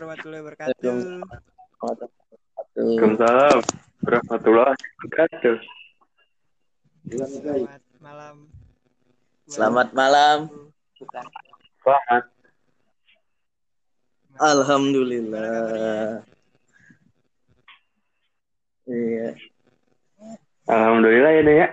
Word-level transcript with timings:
warahmatullahi 0.00 0.40
wabarakatuh. 0.40 1.20
Waalaikumsalam 1.84 3.60
warahmatullahi 4.00 4.72
wabarakatuh. 4.80 5.56
Selamat 7.04 7.84
malam. 8.00 8.36
Selamat 9.44 9.88
malam. 9.92 10.38
Selamat. 11.84 12.24
Alhamdulillah. 14.40 16.24
Iya. 18.88 19.36
Alhamdulillah 20.64 21.30
ya 21.36 21.42
deh 21.44 21.56
ya. 21.60 21.68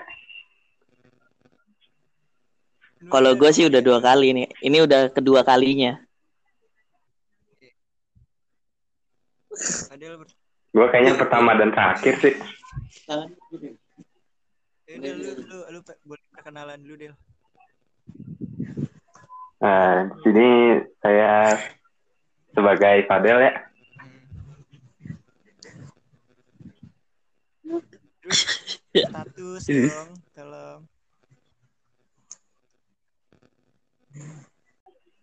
Kalau 3.07 3.31
gue 3.39 3.49
sih 3.55 3.71
udah 3.71 3.79
dua 3.79 4.03
kali 4.03 4.35
nih. 4.35 4.51
Ini 4.59 4.83
udah 4.83 5.15
kedua 5.15 5.47
kalinya. 5.47 5.95
Adel 9.89 10.13
ber- 10.17 10.35
Gue 10.67 10.85
kayaknya 10.91 11.13
pertama 11.17 11.57
dan 11.57 11.71
terakhir 11.73 12.13
sih. 12.21 12.35
Eh, 14.87 14.97
Del, 14.99 15.15
lu, 15.19 15.31
lu, 15.41 15.57
lu 15.73 15.79
boleh 16.05 16.25
perkenalan 16.31 16.79
dulu, 16.79 16.95
Del. 16.95 17.13
Nah, 19.57 20.05
di 20.05 20.17
sini 20.21 20.49
saya 21.01 21.57
sebagai 22.53 23.09
Fadel 23.09 23.41
ya. 23.41 23.53
Terus 28.21 28.39
status 28.93 29.63
dong, 29.65 30.09
tolong. 30.35 30.81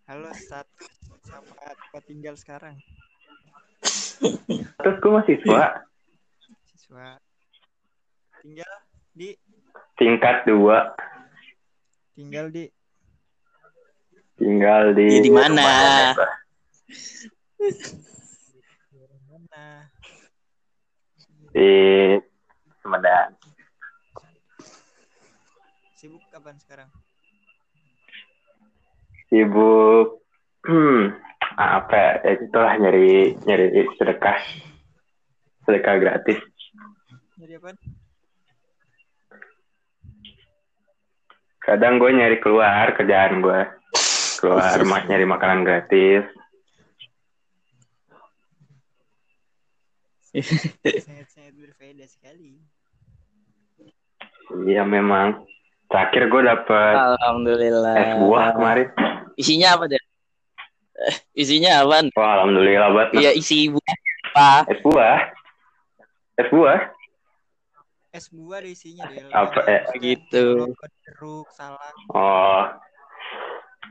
Halo, 0.05 0.29
status 0.35 0.91
sama 1.25 1.53
tempat 1.73 2.03
tinggal 2.05 2.35
sekarang. 2.37 2.75
Terus 4.79 4.95
gue 5.01 5.11
mahasiswa 5.11 5.83
Siswa. 6.69 7.17
Tinggal 8.45 8.73
di 9.17 9.33
tingkat 9.97 10.45
dua, 10.45 10.93
tinggal 12.13 12.53
di 12.53 12.69
tinggal 14.37 14.93
di 14.93 15.07
Iya, 15.17 15.23
di 15.23 15.31
mana? 15.33 15.63
Di 21.55 21.71
Sumedang. 22.83 23.33
Sibuk 25.97 26.21
kapan 26.29 26.55
sekarang? 26.61 26.89
Sibuk 29.31 30.21
hmm, 30.69 31.17
apa 31.55 32.21
ya? 32.23 32.35
itulah 32.35 32.75
nyari 32.75 33.39
nyari 33.47 33.87
sedekah 33.95 34.39
sedekah 35.63 35.95
gratis. 35.97 36.39
Jadi 37.39 37.53
apa? 37.57 37.71
Kadang 41.63 41.97
gue 41.97 42.11
nyari 42.13 42.37
keluar 42.43 42.93
kerjaan 42.93 43.41
gue 43.41 43.61
keluar 44.37 44.77
mak 44.85 45.09
nyari 45.09 45.25
makanan 45.25 45.65
gratis. 45.65 46.27
Sangat-sangat 50.35 51.55
berbeda 51.55 52.05
sekali. 52.05 52.59
Iya 54.67 54.85
memang. 54.85 55.47
Terakhir 55.89 56.27
gue 56.27 56.41
dapet 56.43 56.95
Alhamdulillah. 56.97 57.95
es 57.95 58.11
buah 58.19 58.47
kemarin. 58.53 58.87
Isinya 59.39 59.79
apa 59.79 59.89
deh? 59.89 60.04
Eh, 60.95 61.15
Isinya 61.35 61.83
apa? 61.83 62.07
Wah 62.15 62.31
alhamdulillah 62.39 62.89
banget. 62.95 63.09
Iya 63.19 63.31
isi 63.35 63.67
buah 63.67 63.95
apa? 64.31 64.49
Es 64.71 64.79
buah. 64.79 65.17
Es 66.39 66.47
buah. 66.51 66.79
Es 68.15 68.25
buah 68.31 68.63
ada 68.63 68.69
isinya. 68.71 69.03
Apa, 69.35 69.59
eh, 69.67 69.81
gitu. 69.99 70.71
jeruk, 71.03 71.51
salak. 71.51 71.91
Oh. 72.15 72.63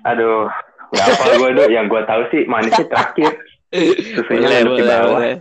Aduh. 0.09 0.49
Gak 0.97 1.07
apa 1.13 1.25
gue 1.37 1.51
tuh. 1.61 1.69
Yang 1.69 1.87
gue 1.93 2.03
tahu 2.09 2.23
sih 2.33 2.43
manisnya 2.49 2.87
terakhir. 2.89 3.33
Susunya 4.17 4.47
Boleh, 4.49 4.59
harus 4.65 4.73
di 4.73 4.83
boleh, 4.85 4.87
bawah. 4.89 5.13
boleh. 5.13 5.35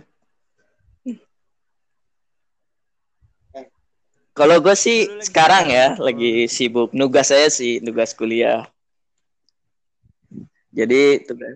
Kalau 4.34 4.58
gue 4.58 4.74
sih 4.74 5.06
sekarang 5.22 5.70
ya 5.70 5.94
lagi 5.94 6.50
sibuk 6.50 6.90
nugas 6.90 7.30
saya 7.30 7.46
sih 7.46 7.78
nugas 7.80 8.10
kuliah. 8.18 8.66
Jadi 10.74 11.22
tugas. 11.22 11.54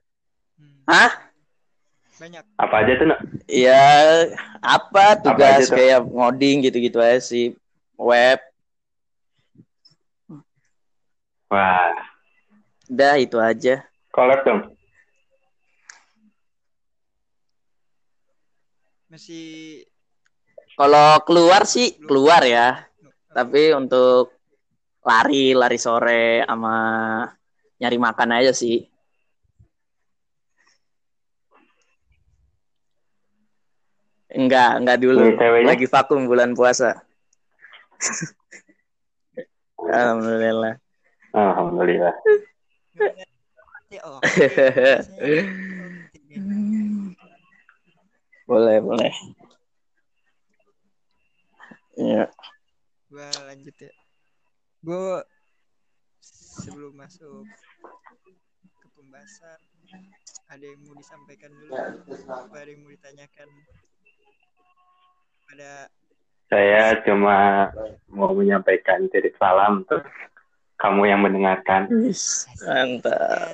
Hmm. 0.55 0.87
Hah? 0.87 1.13
Banyak. 2.19 2.43
Apa 2.55 2.75
aja 2.83 2.93
tuh 2.99 3.07
nak? 3.11 3.21
Ya 3.51 3.83
apa 4.63 5.19
tugas 5.19 5.71
tuh? 5.71 5.79
kayak 5.79 6.03
ngoding 6.07 6.67
gitu-gitu 6.67 7.03
aja 7.03 7.19
sih 7.23 7.55
web. 7.99 8.39
Wah. 11.51 11.95
Udah 12.91 13.15
itu 13.19 13.39
aja. 13.39 13.87
Collab 14.15 14.41
dong. 14.47 14.61
Masih 19.11 19.83
Kalau 20.79 21.23
keluar 21.27 21.67
sih 21.67 21.99
keluar 22.03 22.43
ya. 22.47 22.87
Tapi 23.35 23.75
untuk 23.75 24.31
lari 25.03 25.55
lari 25.55 25.79
sore 25.79 26.43
sama 26.47 26.75
nyari 27.79 27.99
makan 27.99 28.31
aja 28.43 28.55
sih. 28.55 28.98
Enggak, 34.39 34.79
enggak 34.79 35.03
dulu. 35.03 35.35
Ceweknya? 35.35 35.67
Lagi 35.75 35.87
vakum 35.91 36.31
bulan 36.31 36.55
puasa. 36.55 36.95
Alhamdulillah. 39.83 40.79
Alhamdulillah. 41.35 42.15
Boleh, 48.49 48.81
boleh. 48.81 49.13
Ya. 52.01 52.25
Gua 53.13 53.29
lanjut 53.45 53.77
ya. 53.77 53.93
Gua 54.81 55.21
sebelum 56.57 56.97
masuk 56.97 57.45
ke 58.81 58.87
pembahasan 58.97 59.61
ada 60.49 60.65
yang 60.65 60.81
mau 60.89 60.97
disampaikan 60.97 61.53
dulu 61.53 61.77
apa 61.77 62.57
ada 62.57 62.71
yang 62.73 62.89
mau 62.89 62.93
ditanyakan 62.93 63.49
pada 65.49 65.89
Saya 66.49 66.97
cuma 67.05 67.69
mau 68.09 68.33
menyampaikan 68.33 69.05
titip 69.13 69.37
salam 69.37 69.85
untuk 69.85 70.01
kamu 70.81 71.13
yang 71.13 71.21
mendengarkan. 71.21 71.89
Mantap. 72.65 73.53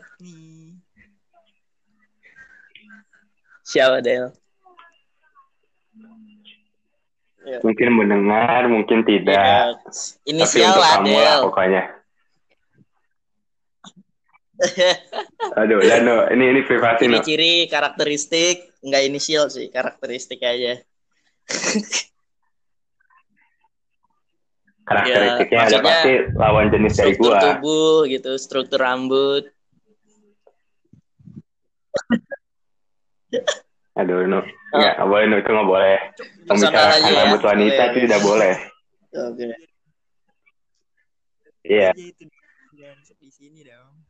Siapa 3.66 3.99
Del? 3.99 4.31
Ya. 7.43 7.59
Mungkin 7.66 7.88
mendengar, 7.99 8.71
mungkin 8.71 9.03
tidak. 9.03 9.75
Ya, 9.75 9.75
Tapi 9.75 10.31
Inisial 10.31 10.71
untuk 10.71 10.83
lah 10.87 10.93
kamu 10.94 11.16
lah 11.19 11.34
Del. 11.34 11.43
pokoknya. 11.50 11.83
Aduh, 15.59 15.83
dan 15.83 16.06
no, 16.06 16.31
ini 16.31 16.54
ini 16.54 16.60
privasi 16.62 17.10
no. 17.10 17.19
Ciri-ciri 17.19 17.66
karakteristik 17.66 18.71
enggak 18.87 19.03
inisial 19.03 19.50
sih, 19.50 19.66
karakteristik 19.66 20.38
aja. 20.47 20.78
Karakteristiknya 24.84 25.65
Ya, 25.65 25.69
ada 25.72 25.81
pasti 25.81 26.13
lawan 26.36 26.68
jenis 26.68 26.92
dari 26.92 27.16
Struktur 27.16 27.33
gua. 27.33 27.41
tubuh 27.41 28.04
gitu, 28.04 28.36
struktur 28.36 28.84
rambut. 28.84 29.48
Aduh, 34.01 34.28
no. 34.28 34.45
Nggak, 34.74 34.92
nggak 35.01 35.09
boleh, 35.09 35.24
no. 35.24 35.36
Itu 35.41 35.51
nggak 35.57 35.68
boleh. 35.71 35.97
Membicarakan 36.45 37.01
aja 37.01 37.09
ya. 37.09 37.16
rambut 37.24 37.41
wanita 37.41 37.83
itu 37.89 37.98
tidak 38.04 38.21
boleh. 38.21 38.53
Oke. 39.15 39.47
Iya. 41.65 41.97
itu 41.97 42.28
jangan 42.77 43.01
di 43.16 43.30
sini 43.33 43.65
dong 43.65 44.03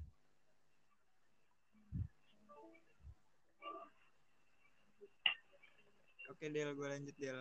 oke 6.35 6.47
Del 6.51 6.71
gue 6.75 6.89
lanjut 6.91 7.17
Del 7.17 7.39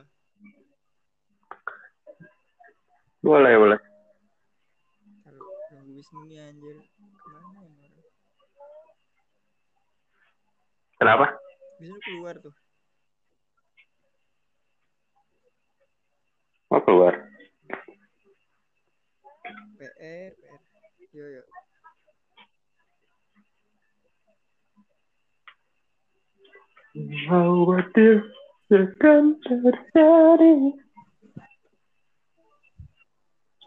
Boleh, 3.24 3.56
boleh. 3.56 3.80
Nunggu 5.74 5.96
Wisnu 5.98 6.22
nih 6.30 6.40
anjir 6.44 6.78
ke 6.78 7.28
mana 7.34 7.60
ya 7.66 7.72
orang 7.74 8.06
Kenapa? 11.02 11.26
Wisnu 11.82 11.98
keluar 12.06 12.36
tuh 12.38 12.54
Mau 16.70 16.82
keluar. 16.86 17.14
PR 19.78 20.32
PR 20.38 20.62
yo 21.14 21.26
yo 21.38 21.44
Khawatir 27.26 28.22
akan 28.72 29.24
terjadi. 29.44 30.56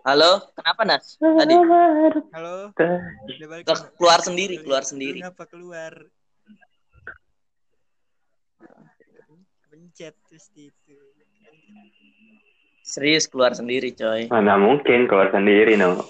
Halo, 0.07 0.39
kenapa 0.55 0.83
Nas? 0.87 1.19
Tadi 1.19 1.55
Halo, 2.31 2.71
keluar 3.99 4.21
sendiri, 4.23 4.63
keluar 4.63 4.87
sendiri. 4.87 5.19
Kenapa 5.19 5.45
keluar? 5.51 5.93
Pencet 9.67 10.15
terus 10.31 10.47
di 10.55 10.71
itu. 10.71 10.95
serius 12.87 13.27
keluar 13.27 13.51
sendiri, 13.51 13.91
coy. 13.99 14.31
Mana 14.31 14.55
mungkin 14.55 15.11
keluar 15.11 15.35
sendiri 15.35 15.75
no. 15.75 16.07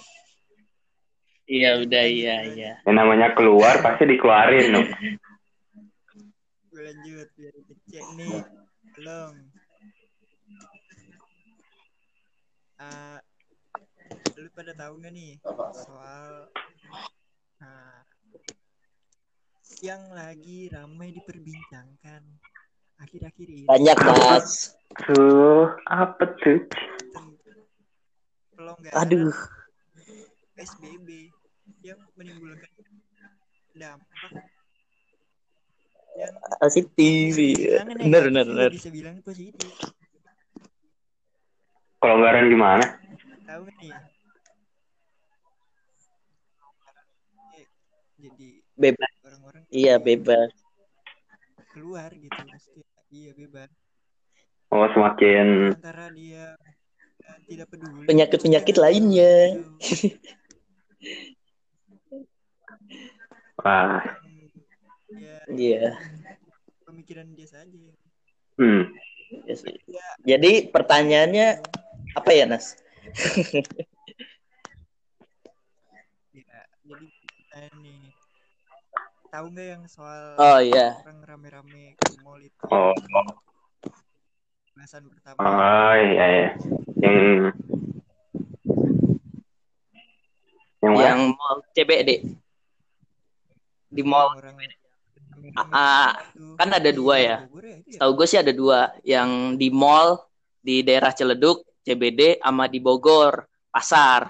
Iya, 1.48 1.80
udah 1.80 2.04
iya, 2.04 2.36
iya. 2.52 2.72
Yang 2.84 2.96
namanya 3.00 3.32
keluar 3.32 3.80
pasti 3.80 4.04
dikeluarin 4.04 4.76
no. 4.76 4.84
Lanjut 6.76 7.28
biar 7.32 7.54
dicek 7.64 8.04
nih. 8.20 8.44
Belum. 8.96 9.34
Ah, 12.76 13.20
lu 14.36 14.48
pada 14.52 14.72
tahu 14.76 15.00
nggak 15.00 15.12
nih 15.16 15.40
soal 15.72 16.48
nah, 17.56 18.04
yang 19.80 20.12
lagi 20.12 20.68
ramai 20.68 21.08
diperbincangkan 21.08 22.20
akhir-akhir 23.00 23.48
ini 23.48 23.64
Banyak, 23.64 23.96
Mas. 23.96 24.76
Tuh, 25.08 25.72
apa 25.88 26.24
tuh? 26.40 26.60
pelonggaran 28.56 28.96
Aduh. 29.04 29.36
PSBB 30.56 31.28
yang 31.84 32.00
menimbulkan 32.16 32.72
dampak 33.76 34.55
Positif. 36.60 37.36
dibilang 37.36 37.88
Bener, 38.00 38.22
bener, 38.28 38.44
juga 38.44 38.48
bener. 38.48 38.70
bisa 38.72 38.88
bilang 38.88 39.16
positif 39.20 39.72
Kelonggaran 42.00 42.48
gimana? 42.48 42.84
tahu 43.46 43.64
nih 43.80 43.94
Eh, 47.56 47.66
jadi 48.18 48.48
Bebas. 48.74 49.12
orang-orang 49.22 49.62
Iya, 49.70 49.94
bebas. 49.98 50.50
keluar 51.72 52.08
gitu 52.08 52.40
pasti 52.48 52.80
iya 53.12 53.32
bebas 53.36 53.68
Oh, 54.72 54.88
semakin 54.96 55.76
antara 55.76 56.08
dia 56.10 56.56
eh, 56.56 57.38
tidak 57.46 57.68
peduli 57.70 58.02
Penyakit-penyakit 58.08 58.74
dengan 58.74 58.82
lainnya. 58.82 59.32
wah, 63.62 64.00
ya 65.46 65.54
Iya. 65.54 65.94
pemikiran 66.82 67.26
dia 67.34 67.46
saja 67.46 67.78
hmm. 68.58 68.84
Iya 69.26 69.54
sih. 69.58 69.74
Jadi 70.22 70.70
pertanyaannya 70.70 71.58
apa 72.14 72.30
ya, 72.30 72.46
Nas? 72.46 72.78
ya 76.30 76.58
jadi 76.86 77.06
nih 77.82 77.98
tahu 79.32 79.46
nggak 79.50 79.66
yang 79.66 79.82
soal 79.90 80.38
Oh 80.38 80.62
iya. 80.62 81.02
orang 81.02 81.26
rame-rame 81.26 81.98
ke 81.98 82.22
mall 82.22 82.38
itu 82.38 82.54
Oh, 82.70 82.94
bahasan 84.78 85.10
pertama 85.10 85.42
oh 85.42 85.94
iya, 85.98 86.24
iya. 86.30 86.50
Yang 90.84 90.94
yang? 90.94 91.02
Yang 91.02 91.20
mall 91.34 91.56
CBD. 91.74 92.10
Di 93.90 94.02
mall 94.06 94.38
orang 94.38 94.54
Itu. 95.56 96.56
kan 96.60 96.68
ada 96.68 96.90
dua 96.92 97.16
ya. 97.16 97.36
Tahu 97.96 98.10
gue 98.12 98.26
sih 98.28 98.36
ada 98.40 98.52
dua, 98.52 98.92
yang 99.00 99.56
di 99.56 99.72
mall 99.72 100.20
di 100.60 100.82
daerah 100.84 101.14
Ciledug, 101.14 101.64
CBD, 101.86 102.42
sama 102.42 102.66
di 102.68 102.82
Bogor, 102.82 103.46
pasar. 103.70 104.28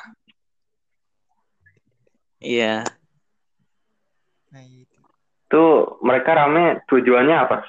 Iya. 2.37 2.85
nah 4.53 4.63
itu 4.63 5.01
Tuh 5.49 5.99
mereka 6.05 6.37
rame 6.37 6.85
tujuannya 6.87 7.37
apa? 7.37 7.65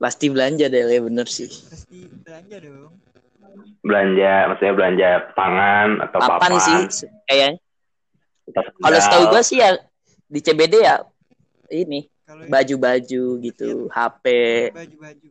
Pasti 0.00 0.26
belanja 0.32 0.66
deh, 0.72 0.82
ya 0.88 1.00
bener 1.04 1.28
sih. 1.28 1.48
pasti 1.48 2.08
belanja 2.24 2.56
dong 2.64 2.94
Belanja, 3.86 4.32
maksudnya 4.50 4.74
belanja 4.74 5.08
pangan 5.38 5.88
atau 6.02 6.18
Papan 6.18 6.50
papan? 6.58 6.90
sih, 6.90 7.08
kayaknya. 7.30 7.50
Kalau 8.82 8.98
setahu 8.98 9.24
gue 9.30 9.42
sih 9.46 9.58
ya 9.62 9.70
di 10.26 10.40
CBD 10.42 10.82
ya 10.82 11.02
ini 11.70 12.06
kalau 12.22 12.42
baju-baju 12.46 13.22
gitu, 13.40 13.70
HP. 13.88 14.24
baju-baju 14.72 15.28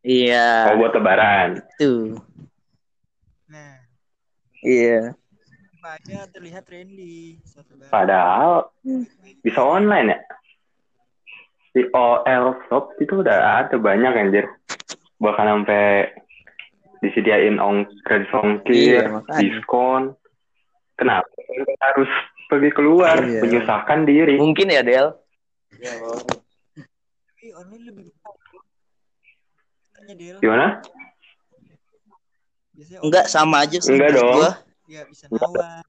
Iya, 0.00 0.70
Oh, 0.70 0.78
buat 0.78 0.94
lebaran. 0.94 1.58
itu. 1.58 2.14
nah 3.50 3.82
Iya. 4.62 5.18
banyak 5.82 6.22
terlihat 6.30 6.62
trendy. 6.66 7.38
Padahal 7.90 8.70
bisa 9.42 9.62
online 9.62 10.14
ya. 10.14 10.18
Di 11.70 11.82
OL 11.90 12.44
Shop 12.66 12.94
itu 12.98 13.22
udah 13.22 13.66
ada 13.66 13.76
banyak 13.78 14.12
anjir. 14.14 14.46
Bahkan 15.18 15.46
sampai 15.46 16.10
disediain 17.02 17.58
ong 17.58 17.86
kredit 18.02 18.30
ongkir, 18.32 19.06
Iya, 19.06 19.10
makanya. 19.10 19.38
diskon. 19.38 20.02
Kenapa 20.96 21.28
harus 21.82 22.10
pergi 22.46 22.70
keluar, 22.72 23.18
Iya. 23.22 23.42
menyusahkan 23.42 24.06
diri? 24.06 24.38
Mungkin 24.38 24.70
ya, 24.70 24.82
Del. 24.82 25.14
tapi 27.26 27.46
online 27.52 27.84
lebih 27.90 28.04
tanya 29.92 30.14
Del 30.16 30.36
Gimana? 30.40 30.66
biasanya 32.76 33.00
Enggak 33.02 33.26
sama 33.26 33.64
aja 33.64 33.78
sih. 33.80 33.92
Enggak 33.96 34.10
dong. 34.14 34.36
gua. 34.36 34.52
ya 34.86 35.02
bisa 35.10 35.26
nawar 35.32 35.82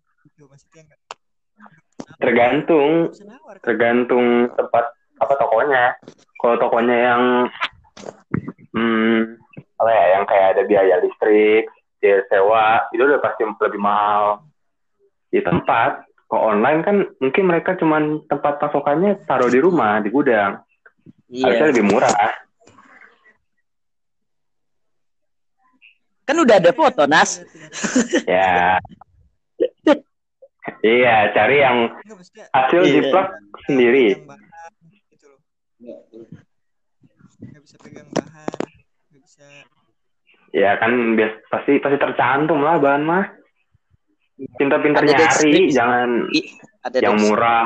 Tergantung, 2.17 3.13
kan 3.13 3.59
tergantung 3.61 4.49
tempat 4.57 4.85
apa 5.21 5.33
tokonya. 5.37 5.93
Kalau 6.39 6.55
tokonya 6.57 6.95
yang 6.97 7.23
hmm, 8.73 9.37
apa 9.77 9.91
ya, 9.91 10.05
yang 10.17 10.23
kayak 10.25 10.47
ada 10.57 10.63
biaya 10.65 10.95
listrik, 11.03 11.69
biaya 12.01 12.25
sewa, 12.31 12.89
itu 12.89 13.03
udah 13.05 13.21
pasti 13.21 13.45
lebih 13.45 13.81
mahal 13.81 14.41
di 15.29 15.43
tempat. 15.43 16.06
Kalau 16.27 16.43
online 16.51 16.79
kan 16.83 16.95
mungkin 17.23 17.43
mereka 17.47 17.79
cuman 17.79 18.19
tempat 18.27 18.59
pasokannya 18.59 19.23
taruh 19.23 19.47
di 19.47 19.63
rumah, 19.63 20.03
di 20.03 20.11
gudang. 20.11 20.59
Harusnya 21.31 21.65
Iya. 21.67 21.71
lebih 21.71 21.85
murah. 21.87 22.11
Kan 26.27 26.35
udah 26.43 26.59
ada 26.59 26.71
foto, 26.75 27.07
Nas. 27.07 27.39
Ya. 28.27 28.75
iya, 30.83 31.31
cari 31.31 31.63
yang 31.63 31.95
hasil 32.51 32.81
Iya. 32.83 32.91
jiplak 32.91 33.27
sendiri. 33.63 34.19
gitu 35.07 35.31
nggak 37.37 37.61
bisa 37.63 37.75
pegang 37.79 38.09
bahan 38.11 38.59
nggak 39.13 39.21
bisa 39.23 39.47
Ya 40.55 40.79
kan 40.79 41.15
bias, 41.15 41.43
pasti 41.51 41.75
pasti 41.79 41.99
tercantum 41.99 42.63
lah 42.63 42.79
bahan 42.79 43.03
mah. 43.03 43.23
Pintar-pintar 44.37 45.01
Ada 45.01 45.17
nyari, 45.17 45.73
jangan 45.73 46.09
ada 46.85 46.97
yang 47.01 47.17
murah. 47.17 47.65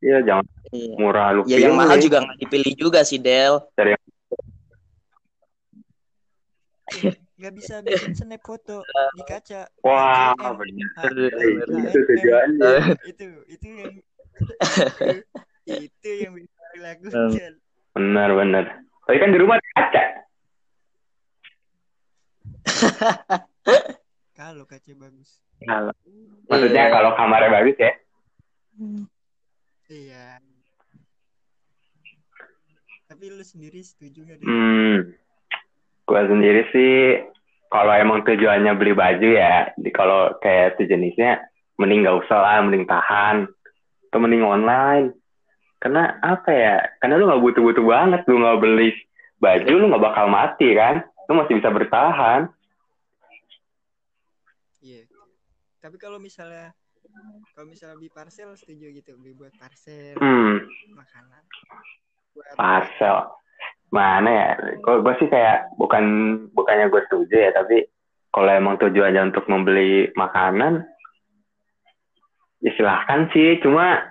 Iya, 0.00 0.18
jangan 0.24 0.44
Iya. 0.72 0.96
murah 0.98 1.28
lu 1.36 1.42
Ya 1.46 1.58
yang 1.68 1.76
mahal 1.76 2.00
juga 2.00 2.24
nggak 2.24 2.38
dipilih 2.40 2.72
juga 2.74 3.00
sih, 3.04 3.20
Del. 3.20 3.60
nggak 7.34 7.54
bisa 7.60 7.82
bikin 7.82 8.14
snap 8.14 8.40
foto 8.40 8.80
di 9.18 9.22
kaca 9.26 9.66
Wah, 9.82 10.32
HM, 10.38 10.54
bener. 10.54 10.86
HM, 10.94 11.66
Itu 11.82 11.98
tujuannya. 12.06 12.72
itu 13.04 13.24
itu 13.50 13.66
yang 13.68 13.92
itu 15.66 16.08
yang 16.08 16.32
bisa 16.38 16.62
dilakukan 16.72 17.52
Benar, 17.94 18.28
benar. 18.32 18.64
Tapi 19.04 19.16
kan 19.20 19.30
di 19.34 19.38
rumah 19.38 19.58
kaca. 19.74 20.02
kalau 24.34 24.66
kaca 24.66 24.92
bagus 24.98 25.40
Kalau- 25.64 25.96
Maksudnya 26.50 26.90
Iya. 26.90 26.92
kalau 26.92 27.10
kamarnya 27.16 27.50
bagus 27.50 27.76
ya. 27.78 27.92
iya 29.88 30.26
tapi 33.04 33.30
lu 33.30 33.44
sendiri 33.46 33.78
setuju 33.78 34.26
nggak 34.26 34.38
Del? 34.42 34.48
Hmm, 34.48 34.96
gua 36.02 36.26
sendiri 36.26 36.66
sih 36.74 37.22
kalau 37.70 37.94
emang 37.94 38.26
tujuannya 38.26 38.74
beli 38.74 38.90
baju 38.90 39.28
ya, 39.34 39.70
di 39.74 39.90
kalau 39.90 40.34
kayak 40.38 40.74
itu 40.78 40.90
jenisnya 40.94 41.42
mending 41.74 42.02
nggak 42.02 42.26
usah 42.26 42.38
lah, 42.38 42.56
mending 42.62 42.86
tahan, 42.86 43.50
atau 44.08 44.18
mending 44.18 44.42
online. 44.42 45.10
Karena 45.78 46.18
apa 46.22 46.50
ya? 46.54 46.76
Karena 46.98 47.18
lu 47.18 47.26
nggak 47.26 47.42
butuh-butuh 47.42 47.84
banget, 47.84 48.20
lu 48.30 48.38
nggak 48.40 48.60
beli 48.62 48.90
baju, 49.38 49.72
lu 49.74 49.84
nggak 49.90 50.04
bakal 50.06 50.26
mati 50.30 50.70
kan? 50.74 51.02
Lu 51.26 51.34
masih 51.34 51.54
bisa 51.58 51.70
bertahan. 51.70 52.46
Iya. 54.78 55.06
Tapi 55.84 56.00
kalau 56.00 56.16
misalnya 56.16 56.72
kalau 57.52 57.68
misalnya 57.68 58.00
beli 58.00 58.08
parcel 58.08 58.56
setuju 58.56 58.88
gitu 58.96 59.12
beli 59.20 59.36
buat 59.36 59.52
parcel 59.60 60.16
Hmm, 60.16 60.64
makanan 60.96 61.44
buat 62.34 62.56
parcel. 62.58 63.30
Mana 63.94 64.30
ya? 64.30 64.48
Kalau 64.82 65.06
gue 65.06 65.14
sih 65.22 65.28
kayak 65.30 65.70
bukan 65.78 66.04
bukannya 66.50 66.90
gue 66.90 67.02
setuju 67.06 67.36
ya, 67.36 67.50
tapi 67.54 67.86
kalau 68.34 68.50
emang 68.50 68.74
tujuannya 68.82 69.30
untuk 69.30 69.46
membeli 69.46 70.10
makanan, 70.18 70.82
ya 72.58 72.70
silahkan 72.74 73.30
sih. 73.30 73.62
Cuma 73.62 74.02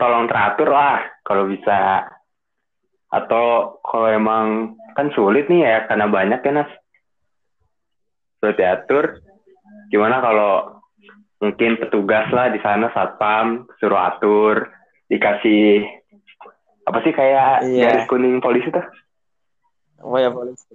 tolong 0.00 0.24
teratur 0.32 0.72
lah 0.72 1.04
kalau 1.28 1.44
bisa. 1.52 2.08
Atau 3.12 3.76
kalau 3.84 4.08
emang 4.08 4.72
kan 4.96 5.12
sulit 5.12 5.44
nih 5.52 5.60
ya 5.60 5.76
karena 5.84 6.08
banyak 6.08 6.40
ya 6.40 6.52
Nas. 6.56 6.70
Sulit 8.40 8.56
diatur. 8.56 9.20
Gimana 9.92 10.24
kalau 10.24 10.80
mungkin 11.42 11.74
petugas 11.74 12.30
lah 12.30 12.54
di 12.54 12.62
sana 12.62 12.86
satpam 12.94 13.66
suruh 13.82 13.98
atur 13.98 14.70
dikasih 15.10 15.82
apa 16.86 16.98
sih 17.02 17.10
kayak 17.10 17.66
Iya. 17.66 17.82
garis 17.90 18.06
kuning 18.06 18.38
polisi 18.38 18.70
tuh? 18.70 18.86
Oh 20.02 20.18
ya 20.18 20.30
polisi. 20.30 20.70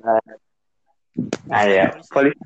Ah 1.47 1.63
ya, 1.63 1.95
polisi. 2.11 2.39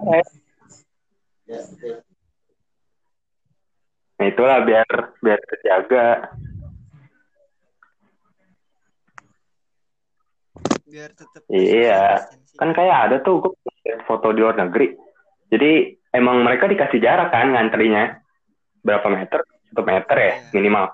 Nah 4.17 4.25
itulah 4.29 4.61
biar 4.65 4.87
biar 5.21 5.39
terjaga. 5.49 6.29
biar 10.91 11.09
tetap 11.15 11.41
Iya. 11.47 12.27
Kan 12.59 12.75
kayak 12.75 12.97
ada 13.07 13.17
tuh 13.23 13.39
gue 13.39 13.53
foto 14.05 14.35
di 14.35 14.43
luar 14.43 14.59
negeri. 14.59 14.91
Jadi 15.47 16.00
emang 16.11 16.41
mereka 16.41 16.65
dikasih 16.65 16.99
jarak 16.99 17.29
kan 17.29 17.49
ngantrinya 17.49 18.19
berapa 18.79 19.07
meter? 19.07 19.39
Satu 19.67 19.81
meter 19.81 20.17
ya 20.17 20.33
minimal. 20.51 20.91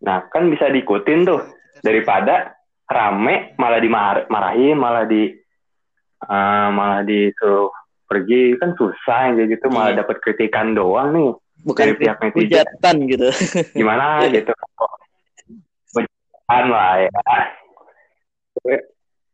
Nah 0.00 0.24
kan 0.26 0.48
bisa 0.48 0.66
diikutin 0.66 1.20
tuh 1.22 1.40
daripada 1.78 2.54
rame 2.86 3.52
malah 3.54 3.78
dimarahin 3.78 4.74
malah 4.74 5.04
di 5.04 5.28
eh, 6.22 6.68
malah 6.70 7.02
disuruh 7.02 7.70
pergi 8.04 8.56
kan 8.56 8.74
susah 8.74 9.18
yang 9.26 9.34
kayak 9.36 9.48
gitu 9.54 9.66
malah 9.68 9.92
Iya. 9.92 10.00
dapat 10.02 10.16
kritikan 10.18 10.72
doang 10.72 11.10
nih 11.12 11.30
Bukan 11.60 11.84
Dari 11.86 11.94
pihak 11.94 12.16
netizen. 12.18 12.40
hujatan 12.48 12.96
gitu. 13.06 13.28
gimana 13.78 14.04
gitu 14.26 14.50
Hujatan 15.92 16.64
lah 16.66 16.92
ya 16.98 17.10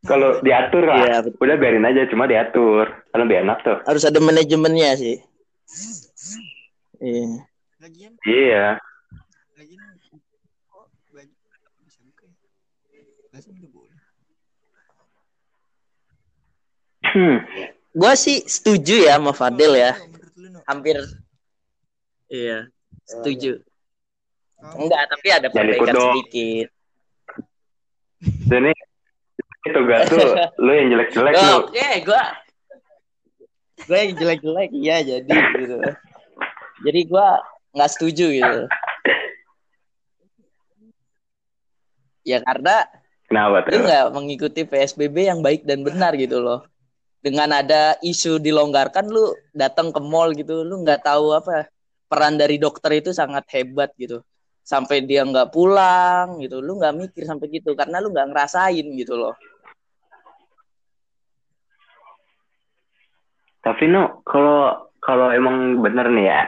kalau 0.05 0.37
diatur 0.45 0.83
lah 0.85 1.25
betul. 1.25 1.41
udah 1.41 1.55
biarin 1.57 1.87
aja 1.87 2.05
cuma 2.11 2.29
diatur 2.29 2.85
kan 3.09 3.17
lebih 3.23 3.41
enak 3.41 3.57
tuh 3.65 3.77
Harus 3.87 4.03
ada 4.05 4.19
manajemennya 4.21 4.93
sih. 4.93 5.17
Iya. 6.97 7.45
lagian 7.77 8.11
iya 8.25 8.65
lagian 9.57 9.79
kok 10.69 10.85
baju 11.13 11.33
bisa 11.85 11.99
buka 12.05 12.25
ya 12.89 13.01
Lazim 13.33 13.53
udah 13.57 13.69
boleh 13.73 13.95
Hmm. 17.07 17.39
Gua 17.95 18.13
sih 18.13 18.43
setuju 18.45 19.07
ya 19.09 19.17
sama 19.17 19.31
Fadil 19.33 19.73
ya. 19.73 19.95
Oh, 19.95 20.61
Hampir 20.67 20.99
Iya, 22.27 22.67
setuju. 23.07 23.63
Enggak, 24.75 25.03
tapi 25.07 25.27
ada 25.31 25.47
perbaikan 25.47 25.95
sedikit. 25.95 26.67
ini 28.51 28.73
tugas 29.73 30.07
tuh 30.07 30.35
lu 30.59 30.71
yang 30.71 30.87
jelek-jelek 30.93 31.33
lu 31.37 31.41
Oh, 31.41 31.59
Oke, 31.67 31.89
gua 32.03 32.23
gua 33.87 33.97
yang 34.03 34.13
jelek-jelek 34.17 34.69
iya 34.75 34.97
jadi 35.03 35.31
gitu. 35.59 35.77
Jadi 36.85 36.99
gua 37.09 37.41
nggak 37.73 37.91
setuju 37.93 38.25
gitu. 38.33 38.61
Ya 42.27 42.43
karena 42.43 42.83
kenapa 43.31 43.63
lu 43.63 43.71
tuh 43.71 43.79
nggak 43.87 44.05
mengikuti 44.11 44.61
PSBB 44.67 45.15
yang 45.31 45.39
baik 45.39 45.63
dan 45.63 45.85
benar 45.85 46.11
gitu 46.19 46.43
loh. 46.43 46.67
Dengan 47.23 47.49
ada 47.49 47.95
isu 48.03 48.37
dilonggarkan 48.39 49.07
lu 49.09 49.33
datang 49.51 49.91
ke 49.91 49.99
mall 50.03 50.31
gitu, 50.35 50.63
lu 50.63 50.83
nggak 50.83 51.07
tahu 51.07 51.33
apa 51.33 51.67
peran 52.07 52.39
dari 52.39 52.55
dokter 52.59 52.99
itu 52.99 53.11
sangat 53.11 53.47
hebat 53.51 53.91
gitu. 53.95 54.23
Sampai 54.67 54.99
dia 55.07 55.23
nggak 55.23 55.55
pulang 55.55 56.43
gitu, 56.43 56.59
lu 56.59 56.75
nggak 56.75 56.95
mikir 56.95 57.23
sampai 57.23 57.47
gitu 57.47 57.71
karena 57.75 58.03
lu 58.03 58.11
nggak 58.11 58.27
ngerasain 58.31 58.85
gitu 58.95 59.15
loh. 59.15 59.33
Tapi 63.67 63.83
no, 63.91 64.23
kalau 64.23 64.87
kalau 65.03 65.27
emang 65.35 65.83
bener 65.83 66.07
nih 66.07 66.25
ya, 66.31 66.41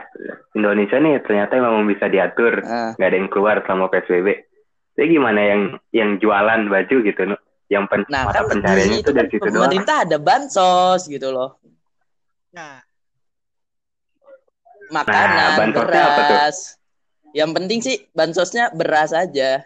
Indonesia 0.56 0.96
nih 1.00 1.20
ternyata 1.28 1.60
emang 1.60 1.84
bisa 1.84 2.08
diatur, 2.08 2.64
Nah, 2.64 2.96
nggak 2.96 3.08
ada 3.12 3.18
yang 3.20 3.28
keluar 3.32 3.56
selama 3.68 3.92
PSBB. 3.92 4.28
Jadi 4.96 5.08
gimana 5.16 5.40
yang 5.44 5.62
yang 5.92 6.10
jualan 6.20 6.68
baju 6.68 6.96
gitu, 7.04 7.22
no? 7.28 7.36
Yang 7.68 7.84
pen, 7.92 8.02
nah 8.08 8.24
mata 8.26 8.40
kan 8.42 8.56
pencariannya 8.56 8.98
itu 9.04 9.12
itu 9.12 9.12
dari 9.16 9.30
situ 9.30 9.48
doang. 9.48 9.68
pemerintah 9.68 9.98
ada 10.08 10.18
bansos 10.18 11.02
gitu 11.06 11.28
loh. 11.30 11.60
nah 12.56 12.82
Makanan, 14.90 15.30
Nah, 15.30 15.58
bansosnya 15.60 16.02
apa 16.02 16.22
tuh? 16.26 16.34
beras. 16.34 16.58
Yang 17.30 17.50
penting 17.54 17.80
sih 17.86 17.96
bansosnya 18.10 18.74
beras 18.74 19.14
aja. 19.14 19.62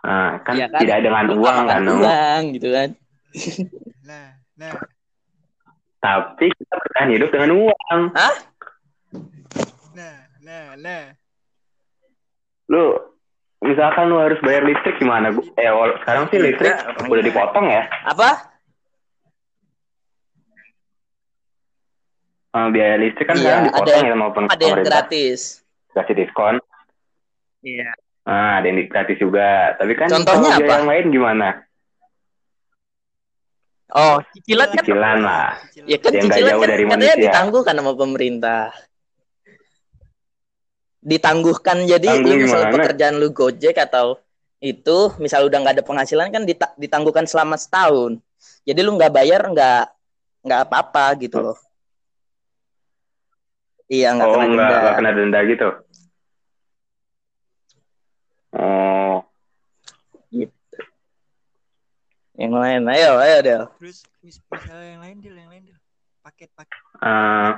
Nah, 0.00 0.40
kan, 0.40 0.54
Iya 0.56 0.66
kan? 0.72 0.80
tidak 0.80 0.98
dengan 1.04 1.24
uang 1.36 1.58
kan, 1.68 1.82
uang 1.84 2.42
gitu 2.56 2.68
kan. 2.72 2.88
nah 4.08 4.40
nah 4.58 4.74
Tapi 5.98 6.46
kita 6.48 6.74
bertahan 6.74 7.10
hidup 7.10 7.28
dengan 7.28 7.50
uang. 7.56 8.02
Hah? 8.12 8.34
nah 9.92 10.14
nah 10.38 10.64
nah 10.76 11.02
Lu 12.68 12.94
misalkan 13.60 14.06
lu 14.06 14.18
harus 14.18 14.38
bayar 14.38 14.62
listrik 14.62 14.98
gimana? 14.98 15.30
Gu- 15.30 15.50
Eh, 15.54 15.66
sekarang 16.02 16.28
sih 16.28 16.38
listrik 16.38 16.70
Iya, 16.70 16.86
orang 16.92 17.06
udah 17.08 17.24
dipotong 17.24 17.66
ya. 17.66 17.82
Apa? 18.04 18.30
Eh, 22.50 22.68
biaya 22.70 22.96
listrik 22.96 23.26
kan 23.26 23.36
Iya, 23.36 23.42
sekarang 23.42 23.60
ada 23.60 23.68
dipotong 23.68 23.94
yang- 23.94 24.04
ya 24.04 24.14
sama 24.14 24.28
pen- 24.30 24.50
Ada 24.50 24.64
yang 24.64 24.82
gratis. 24.82 25.40
Kasih 25.90 26.14
diskon. 26.14 26.54
Iya. 27.60 27.90
Nah, 28.22 28.60
ada 28.60 28.66
yang 28.66 28.78
gratis 28.86 29.18
juga. 29.18 29.48
Tapi 29.74 29.92
kan 29.94 30.08
Contohnya 30.08 30.50
apa? 30.54 30.68
yang 30.70 30.86
lain 30.86 31.04
gimana? 31.10 31.48
Oh, 33.88 34.20
cicilan 34.36 34.68
kan 34.68 34.84
Cicilan 34.84 35.18
lah. 35.24 35.48
Ya 35.88 35.96
kan 35.96 36.12
Yang 36.12 36.24
cicilan 36.28 36.52
jauh 36.52 36.60
kan 36.60 36.68
dari 36.68 36.84
katanya 36.84 36.92
manusia. 37.08 37.22
ditangguhkan 37.24 37.74
sama 37.76 37.92
pemerintah. 37.96 38.64
Ditangguhkan 41.00 41.78
jadi 41.86 42.08
Tangguh 42.10 42.28
lu 42.28 42.42
misal 42.44 42.62
pekerjaan 42.68 43.14
lu 43.16 43.28
Gojek 43.30 43.76
atau 43.78 44.20
itu 44.58 44.98
misal 45.16 45.46
udah 45.46 45.58
nggak 45.62 45.74
ada 45.78 45.84
penghasilan 45.86 46.28
kan 46.28 46.42
dita- 46.42 46.74
ditangguhkan 46.74 47.24
selama 47.24 47.54
setahun. 47.54 48.18
Jadi 48.66 48.80
lu 48.82 48.98
nggak 48.98 49.08
bayar 49.08 49.46
nggak 49.46 49.82
nggak 50.44 50.60
apa-apa 50.68 51.04
gitu 51.18 51.38
loh. 51.40 51.58
Iya 53.88 54.12
nggak 54.12 54.26
Oh, 54.26 54.32
kena 54.36 54.44
enggak, 54.44 54.58
denda. 54.68 54.76
enggak 54.76 54.94
kena 54.98 55.10
denda 55.16 55.40
gitu. 55.48 55.68
Oh, 58.50 58.87
Yang 62.38 62.54
lain, 62.54 62.82
ayo, 62.88 63.10
ayo 63.18 63.36
Del. 63.42 63.62
terus 63.76 64.06
mis- 64.22 64.38
misalnya 64.46 64.86
yang 64.88 65.02
lain 65.02 65.16
deal 65.18 65.34
yang 65.34 65.50
lain 65.50 65.62
deal 65.66 65.78
paket 66.22 66.50
paket 66.54 66.78
eh, 67.00 67.50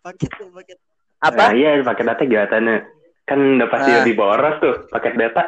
paket 0.00 0.30
tuh 0.32 0.48
paket 0.50 0.78
Apa? 1.18 1.48
nah, 1.48 1.52
iya 1.52 1.80
paket 1.80 2.04
data 2.06 2.22
gilatannya. 2.22 2.76
Kan 3.24 3.38
udah 3.56 3.68
pasti 3.68 3.90
Ah. 3.90 3.96
lebih 4.00 4.14
boros 4.14 4.56
tuh 4.56 4.74
paket 4.88 5.14
data. 5.16 5.42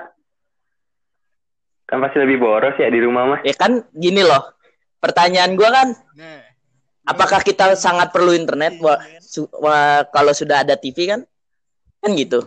Kan 1.85 1.99
pasti 2.01 2.19
lebih 2.19 2.37
boros 2.37 2.77
ya 2.77 2.89
di 2.89 3.01
rumah 3.01 3.25
mah. 3.27 3.41
Ya 3.41 3.55
kan 3.55 3.85
gini 3.91 4.21
loh. 4.21 4.53
Pertanyaan 4.99 5.55
gua 5.55 5.71
kan, 5.71 5.89
nah 6.13 6.43
apakah 7.07 7.39
kita 7.41 7.73
sangat 7.73 8.11
perlu 8.11 8.35
internet 8.35 8.77
Iya, 8.77 8.83
wah, 8.83 8.99
kan? 8.99 9.23
su- 9.23 9.53
wah, 9.55 10.03
kalau 10.11 10.35
sudah 10.35 10.61
ada 10.61 10.75
TV 10.75 11.07
kan? 11.07 11.21
Kan 12.03 12.19
gitu. 12.19 12.43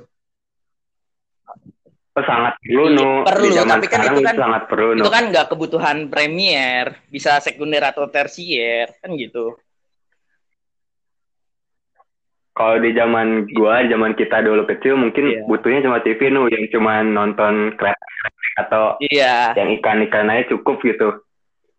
Sangat 2.13 2.59
Iya, 2.61 2.91
nu. 2.91 3.23
perlu, 3.23 3.45
Di 3.45 3.55
zaman 3.55 3.79
tapi 3.79 3.87
kan 3.87 4.03
itu 4.03 4.19
kan- 4.19 4.35
sangat 4.35 4.61
perlu, 4.67 4.89
nu. 4.93 5.01
Itu 5.01 5.07
kan 5.09 5.23
nggak 5.31 5.47
kebutuhan 5.47 5.97
premier, 6.07 6.99
bisa 7.07 7.39
sekunder 7.39 7.79
atau 7.81 8.03
tersier, 8.05 8.91
kan 8.99 9.15
gitu. 9.15 9.55
Kalau 12.51 12.77
di 12.77 12.91
zaman 12.91 13.47
gua, 13.47 13.87
zaman 13.87 14.11
kita 14.11 14.43
dulu 14.43 14.67
kecil, 14.67 14.99
mungkin 14.99 15.23
Iya. 15.31 15.47
butuhnya 15.47 15.79
cuma 15.81 16.03
TV 16.03 16.27
nu 16.27 16.51
yang 16.51 16.67
cuma 16.67 16.99
nonton 16.99 17.71
kereta 17.73 18.05
atau 18.59 18.99
Iya, 18.99 19.55
yang 19.55 19.71
ikan-ikan 19.79 20.27
aja 20.27 20.51
cukup 20.51 20.83
gitu. 20.83 21.15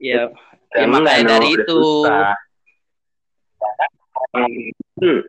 iya. 0.00 0.32
Dan 0.72 0.80
Ya, 0.80 0.86
makanya 0.88 1.24
dari 1.36 1.52
itu. 1.52 1.68
susah. 1.68 2.32
Hmm, 4.32 5.20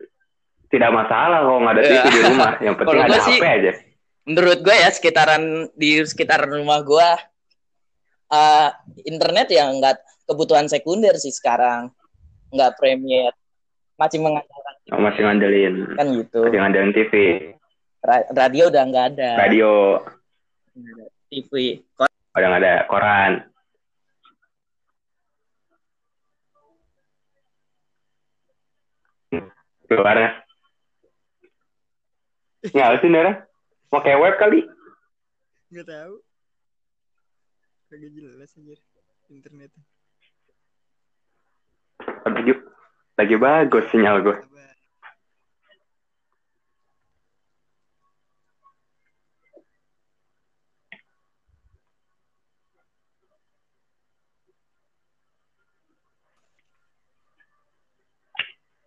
tidak 0.72 0.90
masalah 0.90 1.44
kalau 1.44 1.60
nggak 1.60 1.74
ada 1.76 1.82
TV 1.84 2.04
di 2.08 2.20
rumah. 2.24 2.52
Yang 2.58 2.74
penting 2.80 2.96
Iya. 2.96 3.04
Ada 3.04 3.18
sih- 3.20 3.36
HP 3.36 3.44
aja. 3.44 3.72
Menurut 4.24 4.58
gue 4.60 4.72
ya 4.72 4.88
sekitaran 4.88 5.42
di 5.76 6.00
sekitaran 6.02 6.48
rumah 6.50 6.80
gue, 6.80 7.08
eh 8.30 8.68
internet 9.04 9.52
yang 9.52 9.76
nggak 9.76 9.96
kebutuhan 10.24 10.64
sekunder 10.64 11.12
sih 11.16 11.30
sekarang, 11.30 11.92
nggak 12.50 12.76
premier. 12.76 13.32
masih 13.94 14.18
mengandalkan 14.18 14.74
Oh, 14.90 14.98
masih 14.98 15.22
ngandelin. 15.22 15.86
kan 15.94 16.06
gitu. 16.10 16.42
Masih 16.42 16.58
ngandelin 16.58 16.90
TV. 16.90 17.12
Ra- 18.02 18.26
radio 18.34 18.66
udah 18.66 18.82
nggak 18.84 19.06
ada. 19.14 19.30
Radio. 19.38 19.70
TV. 21.30 21.78
Udah 22.34 22.46
nggak 22.50 22.58
ada. 22.58 22.74
Koran. 22.90 23.32
Keluar 29.84 30.16
ya. 30.16 30.30
Nggak 32.64 33.04
sih, 33.04 33.10
Nera? 33.12 33.32
Mau 33.92 34.00
kayak 34.02 34.20
web 34.20 34.34
kali? 34.40 34.60
Nggak 35.74 35.86
tahu. 35.90 36.14
Kagak 37.90 38.10
jelas 38.14 38.50
anjir 38.58 38.78
internetnya. 39.30 39.84
Lagi, 42.24 42.52
lagi 43.14 43.36
bagus 43.38 43.84
sinyal 43.92 44.18
gue. 44.24 44.36
Sabar. 44.38 44.76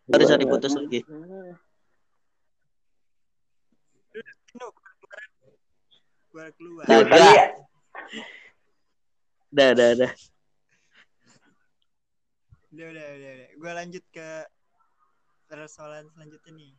Sorry 0.07 0.25
sorry 0.27 0.45
putus 0.47 0.73
lagi. 0.75 0.99
Keluar 6.37 6.53
keluar. 6.53 6.85
Nah, 6.85 7.01
Tadi 7.01 7.29
ya, 7.33 7.45
Udah 9.49 9.67
udah 9.73 9.87
udah. 9.97 10.11
Udah, 12.77 12.85
udah, 12.93 13.05
udah, 13.17 13.31
udah. 13.33 13.49
Gue 13.57 13.71
lanjut 13.73 14.03
ke 14.13 14.29
persoalan 15.49 16.05
selanjutnya 16.13 16.51
nih. 16.53 16.73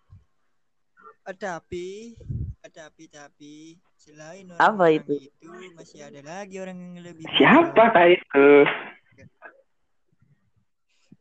Ah, 1.26 1.34
tapi, 1.34 2.14
ah, 2.62 2.70
tapi, 2.70 3.10
tapi, 3.10 3.54
selain 3.98 4.46
orang, 4.46 4.62
Apa 4.62 4.94
itu? 4.94 5.26
itu 5.26 5.50
masih 5.74 6.06
ada 6.06 6.22
lagi 6.22 6.62
orang 6.62 6.78
yang 6.78 7.02
lebih 7.02 7.26
siapa 7.34 7.82
kayak 7.90 8.22
itu? 8.22 8.48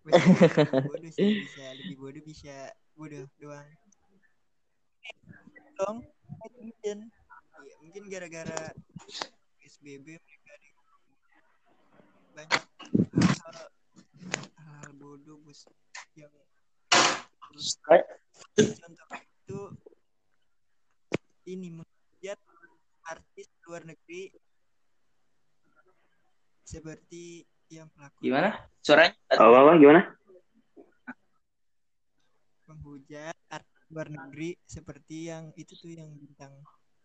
Ada 0.08 0.86
bodoh 0.86 1.12
sih 1.12 1.41
bisa 1.41 1.65
lebih 1.74 1.96
bodoh 2.00 2.24
bisa 2.24 2.56
bodoh 2.94 3.25
doang. 3.41 3.65
Dong, 5.77 6.06
mungkin, 7.88 8.12
gara-gara 8.12 8.75
SBB 9.63 10.20
mereka 10.20 10.53
banyak 12.36 12.63
hal-hal 13.15 13.67
hal 14.60 14.89
bodoh 15.00 15.39
bos 15.39 15.63
yang 16.20 16.27
contoh 18.51 19.08
itu 19.24 19.60
ini 21.48 21.79
menghujat 21.79 22.39
artis 23.08 23.48
luar 23.63 23.88
negeri 23.88 24.36
seperti 26.67 27.48
yang 27.72 27.88
pelaku 27.96 28.20
Gimana? 28.20 28.67
Suaranya? 28.84 29.15
Apa 29.32 29.58
apa 29.63 29.74
gimana? 29.79 30.01
menghujat 32.67 33.32
artis 33.48 33.84
luar 33.88 34.12
negeri 34.12 34.60
seperti 34.67 35.32
yang 35.32 35.56
itu 35.56 35.72
tuh 35.79 35.88
yang 35.88 36.12
bintang 36.20 36.51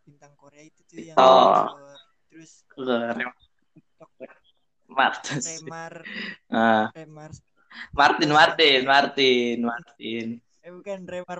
bintang 0.02 0.32
Korea 0.34 0.62
itu 0.62 0.80
tuh 0.84 0.98
yang 0.98 1.16
Oh. 1.16 1.70
terus 2.28 2.64
Martin. 4.88 5.40
Remar 5.40 5.94
Ah, 6.50 6.86
Remar 6.92 7.30
Martin 7.92 8.30
Martin 8.30 8.80
Martin 8.84 9.56
Martin. 9.62 10.26
eh 10.60 10.70
bukan 10.70 11.00
Remar 11.06 11.38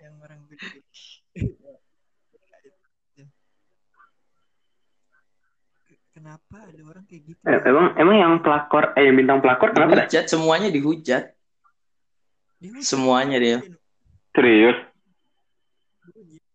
yang 0.00 0.16
orang 0.18 0.40
gede 0.48 0.80
kenapa 6.10 6.56
ada 6.66 6.82
orang 6.84 7.04
kayak 7.06 7.22
gitu 7.32 7.40
Eh, 7.46 7.60
emang 7.64 7.86
emang 7.96 8.16
yang 8.18 8.32
pelakor 8.42 8.92
eh 8.98 9.08
yang 9.08 9.16
bintang 9.16 9.38
pelakor 9.40 9.70
kenapa? 9.72 9.94
dah? 9.94 10.06
Dihujat 10.06 10.24
semuanya 10.26 10.68
dihujat. 10.68 11.24
Dihujat. 12.60 12.84
Semuanya 12.84 13.38
dia. 13.40 13.58
Serius? 14.34 14.76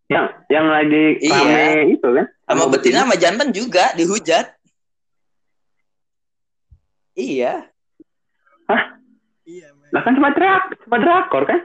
Yang 0.06 0.26
yang 0.46 0.66
lagi 0.70 1.04
Iya. 1.18 1.34
rame 1.34 1.66
itu 1.98 2.08
kan? 2.14 2.26
Sama 2.46 2.64
betina 2.70 3.02
sama 3.02 3.16
jantan 3.18 3.48
juga 3.50 3.90
dihujat. 3.98 4.46
Iya. 7.16 7.66
iya 9.46 9.68
Mas. 9.74 9.90
Lah 9.90 10.02
kan 10.04 10.12
cuma 10.14 10.30
drak, 10.30 10.62
cuma 10.86 10.96
drakor 11.02 11.42
kan? 11.42 11.60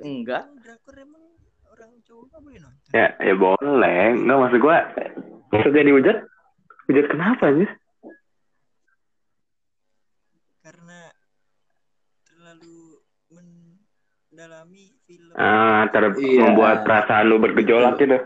Enggak. 0.00 0.44
Drakor 0.60 0.94
emang 0.96 1.24
orang 1.68 1.92
cowok 2.04 2.24
nggak 2.30 2.40
boleh 2.40 2.58
nonton 2.60 2.90
Ya, 2.92 3.06
ya 3.20 3.34
boleh. 3.36 4.02
Enggak 4.16 4.38
maksud 4.48 4.60
gua 4.60 4.78
maksud 5.52 5.70
dia 5.72 5.84
dihujat? 5.84 6.16
Hujat 6.88 7.06
kenapa 7.08 7.46
sih? 7.52 7.68
karena 10.64 11.12
terlalu 12.24 12.96
mendalami 14.34 14.90
film 15.06 15.30
Ah, 15.38 15.86
ter 15.94 16.10
Iya. 16.18 16.42
membuat 16.42 16.82
perasaan 16.82 17.30
lu 17.30 17.38
bergejolak 17.38 17.94
gitu. 17.96 18.18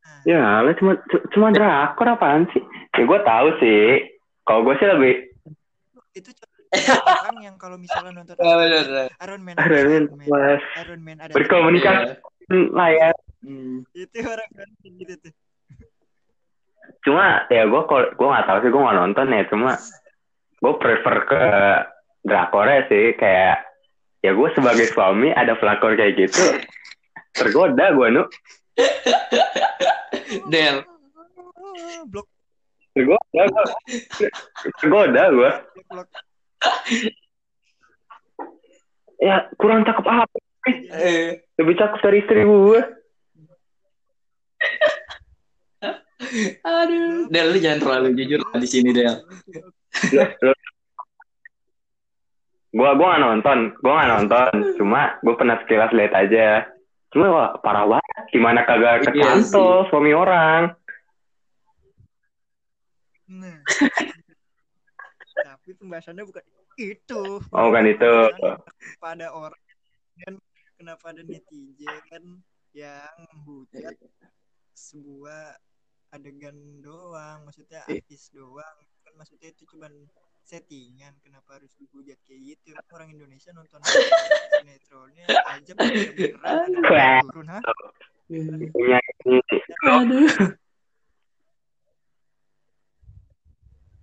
Nah, 0.00 0.20
Ya, 0.24 0.64
lah 0.64 0.72
cuma 0.80 0.96
cu- 1.04 1.24
cuma 1.28 1.52
drakor 1.52 2.08
apaan 2.08 2.48
sih? 2.48 2.64
Ya 2.96 3.04
gua 3.04 3.20
tahu 3.20 3.60
sih. 3.60 4.08
Kalau 4.42 4.64
gua 4.64 4.80
sih 4.80 4.88
lebih 4.88 5.28
itu 6.14 6.30
orang 7.20 7.36
yang 7.42 7.54
kalau 7.58 7.76
misalnya 7.76 8.16
nonton 8.16 8.34
Ya, 8.34 8.54
bener. 8.56 9.12
Iron 9.20 9.42
Man 9.44 9.54
Iron 9.60 9.68
Man, 9.68 9.84
Iron 9.92 10.04
Man, 10.16 10.28
Mas. 10.30 10.62
Iron 10.80 11.00
Man 11.04 11.16
ada 11.20 11.32
berkomunikasi 11.36 12.16
layar. 12.72 13.14
Hmm. 13.44 13.84
itu 13.92 14.18
orang 14.24 14.48
kan 14.56 14.68
gitu 14.80 15.14
tuh 15.20 15.32
Cuma 17.04 17.44
ya 17.52 17.68
gua 17.68 17.84
kok 17.84 18.16
gua 18.16 18.28
nggak 18.32 18.46
tahu 18.48 18.58
sih 18.64 18.70
gua 18.72 18.82
nggak 18.88 18.98
nonton 19.04 19.26
ya. 19.28 19.42
Cuma 19.52 19.70
gua 20.58 20.72
prefer 20.80 21.16
ke 21.28 21.42
drakornya 22.24 22.88
sih 22.88 23.12
kayak 23.14 23.60
ya 24.24 24.32
gue 24.32 24.48
sebagai 24.56 24.88
suami 24.88 25.28
ada 25.36 25.52
pelakor 25.60 26.00
kayak 26.00 26.16
gitu 26.16 26.40
tergoda 27.36 27.92
gua 27.92 28.08
nu 28.08 28.24
Del. 30.48 30.80
blok 32.08 32.26
tergoda 32.96 33.42
gua 33.52 33.64
tergoda 34.80 35.22
blok 35.28 35.56
ya 39.20 39.44
kurang 39.60 39.84
cakep 39.84 40.06
apa 40.08 40.38
Eh. 40.96 41.44
lebih 41.60 41.76
cakep 41.76 42.00
dari 42.00 42.24
istri 42.24 42.40
gue 42.48 42.80
Aduh. 46.64 47.28
Del 47.28 47.52
lu 47.52 47.58
jangan 47.60 47.84
terlalu 47.84 48.16
jujur 48.16 48.40
lah 48.40 48.56
di 48.56 48.64
sini 48.64 48.96
Del. 48.96 49.20
Gue 52.74 52.90
gue 52.98 53.06
nggak 53.06 53.22
nonton. 53.22 53.58
Gue 53.78 53.92
nggak 53.94 54.10
nonton. 54.10 54.52
Cuma 54.82 55.14
gue 55.22 55.34
pernah 55.38 55.56
sekilas 55.62 55.94
lihat 55.94 56.12
aja. 56.12 56.66
Cuma 57.14 57.30
wah 57.30 57.50
parah 57.62 57.86
banget. 57.86 58.24
Gimana 58.34 58.66
kagak 58.66 59.06
Iya 59.14 59.38
kecantol 59.38 59.86
suami 59.88 60.10
orang. 60.10 60.74
Nah 63.30 63.62
tapi 65.34 65.70
pembahasannya 65.78 66.24
bukan 66.26 66.44
itu. 66.78 67.24
Oh 67.54 67.68
kan 67.70 67.86
itu. 67.86 68.14
Pada 68.98 69.30
orang 69.30 69.58
dan 70.18 70.38
kenapa 70.78 71.10
ada 71.10 71.22
netizen 71.22 72.42
yang 72.74 73.14
menghujat 73.30 73.94
sebuah 74.74 75.58
adegan 76.14 76.82
doang. 76.82 77.46
Maksudnya 77.46 77.86
artis 77.86 78.30
doang. 78.34 78.76
Kan 79.06 79.14
maksudnya 79.14 79.50
itu 79.50 79.62
cuman 79.70 79.90
settingan 80.44 81.16
kenapa 81.24 81.56
harus 81.56 81.72
dihujat 81.80 82.20
kayak 82.22 82.40
gitu? 82.54 82.76
Orang 82.92 83.08
Indonesia 83.08 83.50
nonton 83.50 83.80
sinetronnya 83.80 85.24
aja 85.48 85.72
beneran 85.80 86.68
turun 87.32 87.48
ha 87.48 87.60
punya 88.24 88.98
ini 89.24 89.40
Aduh. 89.84 90.28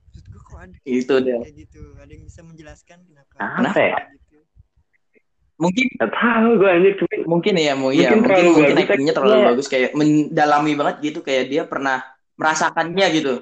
maksud 0.01 0.25
gue 0.27 0.41
kok 0.43 0.57
ada 0.59 0.77
Itu 0.83 1.13
kayak 1.21 1.55
gitu? 1.55 1.81
Ada 1.97 2.11
yang 2.11 2.23
bisa 2.27 2.41
menjelaskan 2.43 2.97
kenapa 3.07 3.33
Apa 3.39 3.79
ya? 3.79 3.97
gitu? 4.13 4.39
Mungkin 5.61 5.85
Gak 5.93 6.11
tahu 6.11 6.49
gue 6.57 6.69
anjir. 6.69 6.93
Cuma 6.97 7.15
mungkin 7.37 7.53
ya 7.55 7.73
mau 7.77 7.93
ya 7.93 8.11
Mungkin 8.11 8.25
mungkin 8.25 8.33
terlalu 8.33 8.49
mungkin 8.57 8.77
actingnya 8.81 9.13
terlalu 9.13 9.33
actingnya. 9.37 9.49
bagus 9.53 9.67
kayak 9.69 9.89
mendalami 9.93 10.71
banget 10.73 10.95
gitu 11.05 11.19
kayak 11.21 11.45
dia 11.53 11.63
pernah 11.69 12.01
merasakannya 12.37 13.05
gitu. 13.13 13.33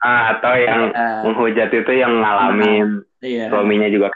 Ah, 0.00 0.32
atau 0.32 0.54
yang 0.56 0.82
Ah, 0.92 1.20
menghujat 1.22 1.70
itu 1.70 1.92
yang 1.92 2.12
ngalamin 2.16 3.02
iya. 3.20 3.48
suaminya 3.48 3.88
juga 3.88 4.08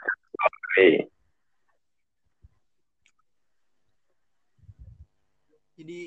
jadi 5.75 6.01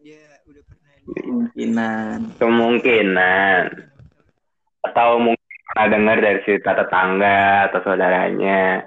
dia 0.00 0.22
udah 0.44 0.62
pernah 0.64 0.92
Kemungkinan. 1.10 2.16
kemungkinan 2.36 3.62
atau 4.82 5.08
mungkin 5.18 5.38
pernah 5.66 5.86
dengar 5.88 6.16
dari 6.18 6.38
cerita 6.42 6.70
tetangga 6.74 7.40
atau 7.70 7.78
saudaranya 7.82 8.84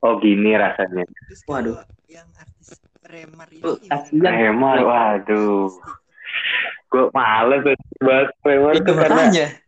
oh 0.00 0.18
gini 0.18 0.54
rasanya 0.54 1.04
Terus 1.28 1.42
Waduh. 1.44 1.78
yang 2.06 2.26
artis 2.34 2.78
Remar 3.06 3.46
gimana? 3.48 3.78
kasihan. 3.86 4.34
Remar 4.34 4.78
waduh 4.82 5.70
gue 6.86 7.04
males 7.10 7.60
tuh 7.62 7.74
bahas 8.00 8.28
Remar 8.40 8.72
Itu 8.72 8.92
karena 8.92 9.22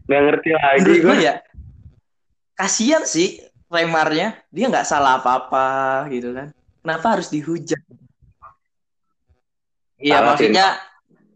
nggak 0.07 0.21
ngerti 0.25 0.51
lagi 0.53 0.79
Menurut 0.81 1.03
gue 1.03 1.17
ya 1.21 1.35
kasihan 2.55 3.03
sih 3.03 3.43
Remarnya 3.69 4.39
dia 4.49 4.67
nggak 4.67 4.83
salah 4.83 5.21
apa-apa 5.21 5.67
gitu 6.09 6.33
kan. 6.33 6.57
Kenapa 6.81 7.07
harus 7.21 7.29
dihujat? 7.29 7.77
Iya 9.99 10.25
maksudnya 10.25 10.79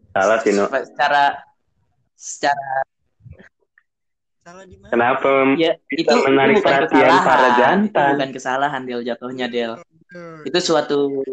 salah 0.09 0.37
sih 0.41 0.51
Nu. 0.51 0.65
secara 0.65 1.37
secara 2.15 2.69
Salah 4.41 4.65
di 4.65 4.75
mana? 4.75 4.91
kenapa 4.91 5.29
ya 5.55 5.71
itu, 5.87 6.15
menarik 6.27 6.57
itu 6.57 6.65
bukan 6.65 6.83
kesalahan 6.83 7.23
para 7.23 7.47
itu 7.47 7.59
jantan. 7.61 8.09
bukan 8.17 8.29
kesalahan 8.33 8.81
Del 8.83 9.01
jatuhnya 9.03 9.47
Del. 9.47 9.73
Itu 10.43 10.57
suatu 10.59 11.23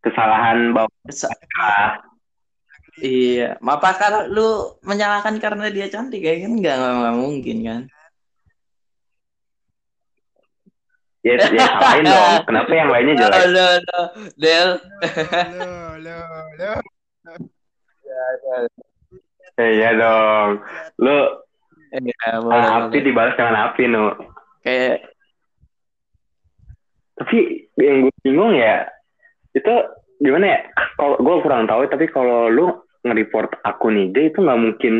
kesalahan 0.00 0.72
bahwa 0.72 0.88
kesa- 1.04 1.34
iya. 2.98 3.54
Apakah 3.62 4.26
lu 4.26 4.74
menyalahkan 4.82 5.38
karena 5.38 5.70
dia 5.70 5.86
cantik 5.86 6.26
kayak 6.26 6.48
kan? 6.48 6.52
Nggak 6.58 6.74
nggak 6.74 7.16
mungkin 7.16 7.58
kan? 7.62 7.82
Ya, 11.20 11.36
ya 11.36 11.66
salahin 11.68 12.04
dong. 12.08 12.34
Kenapa 12.48 12.72
yang 12.72 12.88
lainnya 12.88 13.14
jelek? 13.20 13.38
Lo, 13.38 13.46
lo, 13.52 13.68
lo. 13.78 14.00
Del. 14.40 14.70
Lo, 15.54 15.72
lo, 16.00 16.18
lo. 16.56 16.72
Iya 19.60 19.90
dong. 20.00 20.50
Lu 20.96 21.16
boleh, 21.90 22.14
ah, 22.24 22.86
api 22.86 23.02
boleh. 23.02 23.04
dibalas 23.04 23.34
dengan 23.36 23.56
api 23.68 23.82
nu. 23.90 24.04
Kayak 24.64 25.10
tapi 27.20 27.68
yang 27.76 28.08
gue 28.08 28.14
bingung 28.24 28.56
ya 28.56 28.88
itu 29.52 29.74
gimana 30.20 30.46
ya? 30.46 30.60
Kalau 30.94 31.16
gue 31.16 31.36
kurang 31.40 31.64
tahu 31.64 31.88
tapi 31.88 32.06
kalau 32.06 32.46
lu 32.46 32.66
nge-report 33.00 33.64
akun 33.64 33.96
IG 33.96 34.30
itu 34.30 34.38
nggak 34.38 34.60
mungkin 34.60 34.94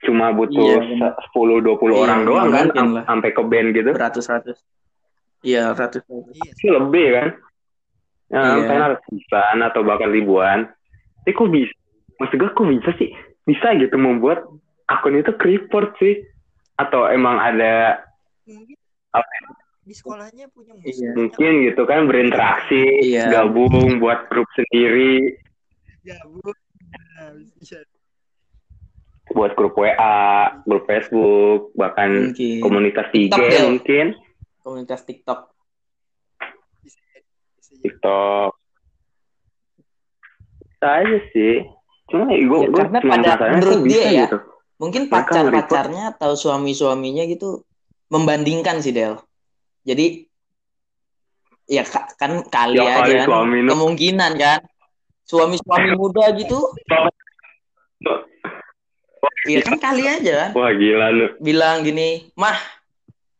cuma 0.00 0.32
butuh 0.32 0.80
Iya, 0.80 1.12
bener. 1.12 1.12
10 1.34 1.60
20 1.60 1.92
Iya, 1.92 1.98
orang 2.00 2.20
doang 2.24 2.48
kan 2.48 2.66
sampai 3.04 3.30
ke 3.34 3.42
band 3.44 3.68
gitu? 3.76 3.90
Beratus-ratus. 3.92 4.58
Iya 5.42 5.74
ratus 5.74 6.00
Iya, 6.08 6.50
itu 6.54 6.66
lebih 6.70 7.06
kan? 7.12 7.28
Ya, 8.30 8.38
Iya. 8.38 8.50
sampai 8.64 8.76
ratusan 8.94 9.56
atau 9.60 9.80
bahkan 9.82 10.08
ribuan. 10.08 10.70
Tapi 11.20 11.30
kok 11.34 11.50
bisa? 11.50 11.74
Maksud 12.16 12.36
gue 12.38 12.50
kok 12.54 12.68
bisa 12.70 12.90
sih? 12.96 13.10
Bisa 13.44 13.74
gitu 13.76 13.96
membuat 13.98 14.46
akun 14.86 15.18
itu 15.18 15.34
ke-report 15.34 15.98
sih. 15.98 16.22
Atau 16.78 17.04
emang 17.10 17.36
ada 17.36 18.00
mungkin. 18.46 18.76
apa 19.10 19.26
di 19.80 19.92
sekolahnya 19.92 20.46
punya 20.48 20.72
musuh. 20.72 20.92
Iya. 20.92 21.10
mungkin 21.14 21.52
gitu 21.64 21.82
kan 21.82 22.04
berinteraksi 22.04 22.82
Iya. 23.02 23.26
gabung 23.30 23.72
buat 23.98 24.26
grup 24.26 24.46
sendiri 24.52 25.36
Ya, 26.00 26.16
Bu. 26.24 26.40
Nah, 26.40 27.28
bisa. 27.54 27.76
buat 29.30 29.52
grup 29.52 29.76
WA 29.76 30.18
grup 30.64 30.84
Facebook 30.84 31.70
bahkan 31.74 32.32
mungkin 32.32 32.60
komunitas 32.60 33.06
IG 33.10 33.28
TikTok, 33.28 33.40
Del. 33.46 33.66
mungkin 33.70 34.06
komunitas 34.58 35.00
TikTok. 35.02 35.40
TikTok 37.80 38.52
bisa 40.50 40.88
aja 40.98 41.18
sih 41.30 41.54
cuma 42.08 42.26
gue 42.26 42.40
Ya, 42.58 42.66
gue 42.66 42.72
karena 42.74 42.98
cuma 42.98 43.14
pada- 43.14 43.52
menurut 43.52 43.80
dia 43.84 44.02
ya, 44.02 44.22
gitu 44.26 44.38
mungkin 44.76 45.02
pacar-pacarnya 45.06 46.04
atau 46.10 46.32
suami-suaminya 46.34 47.24
gitu 47.24 47.62
membandingkan 48.08 48.80
sih 48.80 48.90
Del 48.90 49.20
jadi 49.84 50.28
ya 51.70 51.86
ka- 51.86 52.12
kan 52.18 52.42
kali 52.46 52.76
Ya, 52.82 53.00
kali 53.00 53.10
aja 53.14 53.26
kan 53.30 53.46
kemungkinan 53.70 54.32
kan. 54.36 54.60
Suami-suami 55.24 55.94
muda 55.94 56.34
gitu. 56.34 56.58
Iya 59.46 59.60
kan 59.62 59.76
kali 59.78 60.04
aja 60.04 60.32
kan. 60.46 60.50
Wah 60.58 60.72
gila 60.74 61.06
lu. 61.14 61.26
Bilang 61.38 61.86
gini 61.86 62.28
mah 62.34 62.58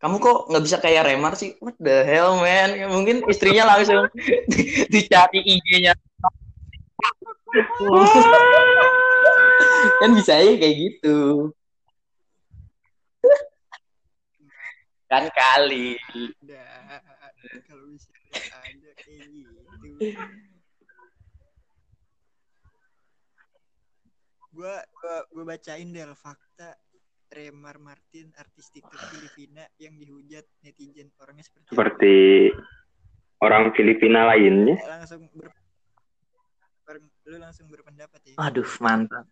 kamu 0.00 0.16
kok 0.16 0.38
nggak 0.48 0.64
bisa 0.64 0.76
kayak 0.80 1.04
Remar 1.12 1.36
sih? 1.36 1.58
What 1.60 1.76
the 1.76 2.06
hell 2.08 2.40
man? 2.40 2.88
Mungkin 2.88 3.26
istrinya 3.28 3.68
langsung 3.76 4.08
dicari 4.88 5.44
IG-nya. 5.44 5.92
Kan 10.00 10.16
bisa 10.16 10.38
aja 10.40 10.56
kayak 10.56 10.76
gitu 10.78 11.50
kan 15.10 15.26
kali. 15.34 15.98
Kalau 17.66 17.84
bisa 17.90 18.14
ada 18.54 18.90
kayak 19.02 19.26
gitu. 19.26 19.58
Gua 24.54 24.78
gua 25.02 25.16
gua 25.34 25.44
bacain 25.54 25.90
Del 25.90 26.14
fakta 26.14 26.78
Remar 27.30 27.78
Martin 27.78 28.34
artis 28.38 28.70
TikTok 28.74 28.98
Filipina 29.10 29.62
yang 29.78 29.94
dihujat 29.98 30.46
netizen 30.66 31.14
orangnya 31.22 31.46
seperti 31.46 31.70
seperti 31.70 32.16
orang 33.38 33.70
Filipina 33.70 34.26
lainnya 34.26 34.74
langsung 34.82 35.30
ber... 35.30 35.54
ber- 36.82 37.06
lu 37.30 37.38
langsung 37.38 37.70
berpendapat 37.70 38.34
ya. 38.34 38.36
aduh 38.42 38.66
mantap 38.82 39.22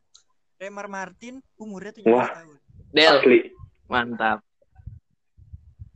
Remar 0.63 0.87
Martin 0.87 1.43
umurnya 1.59 1.91
17 1.95 2.07
Wah. 2.07 2.31
tahun. 2.31 2.57
Del 2.95 3.15
asli 3.19 3.39
mantap 3.91 4.39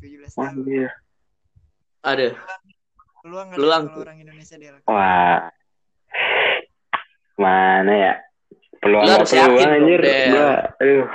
17 0.03 0.35
wah 0.35 0.51
tahun. 0.51 0.65
iya. 0.67 0.91
aduh 2.03 2.35
Peluang 3.23 3.49
Peluang 3.55 3.83
kalau 3.85 3.95
tuh. 3.95 4.03
orang 4.03 4.19
Indonesia 4.19 4.57
Del. 4.57 4.77
wah 4.85 5.47
mana 7.35 7.93
ya 7.93 8.15
peluang 8.79 9.05
Lu 9.05 9.11
yakin 9.15 9.25
peluang 9.25 9.55
dong, 9.55 9.71
anjir 9.73 10.01
gua 10.29 10.51
aduh 10.77 11.07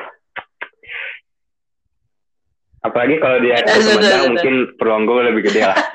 apalagi 2.80 3.15
kalau 3.19 3.38
dia 3.39 3.56
Eh, 3.58 3.67
sudah, 3.76 3.84
Sumedang 3.91 4.23
mungkin 4.32 4.56
peluang 4.78 5.04
gue 5.04 5.21
lebih 5.26 5.41
gede 5.45 5.62
lah 5.65 5.78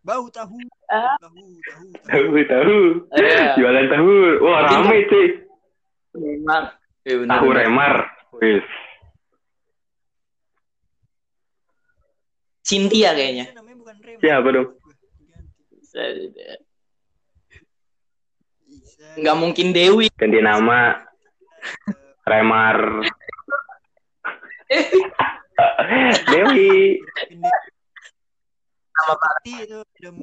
Bau 0.00 0.24
tahu. 0.32 0.56
Ah. 0.88 1.20
Tahu, 1.20 1.36
tahu, 1.60 1.84
tahu. 2.00 2.24
tahu 2.32 2.40
tahu 2.48 2.76
Iya. 3.12 3.52
jualan 3.54 3.86
tahu 3.92 4.12
wah 4.40 4.64
rame 4.64 4.98
cuy 5.04 5.26
memang 6.16 6.64
benar, 7.04 7.28
tahu 7.34 7.48
remar 7.52 7.94
wis 8.40 8.64
Cynthia 12.68 13.16
kayaknya 13.16 13.48
namanya 13.56 13.76
bukan. 13.80 13.94
Siapa 14.20 14.48
dong? 14.52 14.68
Nggak 19.16 19.36
mungkin 19.40 19.72
Dewi 19.72 20.12
ganti 20.12 20.38
nama 20.44 21.00
remar 22.28 22.76
Dewi. 26.28 27.00
Nama 27.32 27.48
Seperti 28.98 29.52
itu 29.64 29.78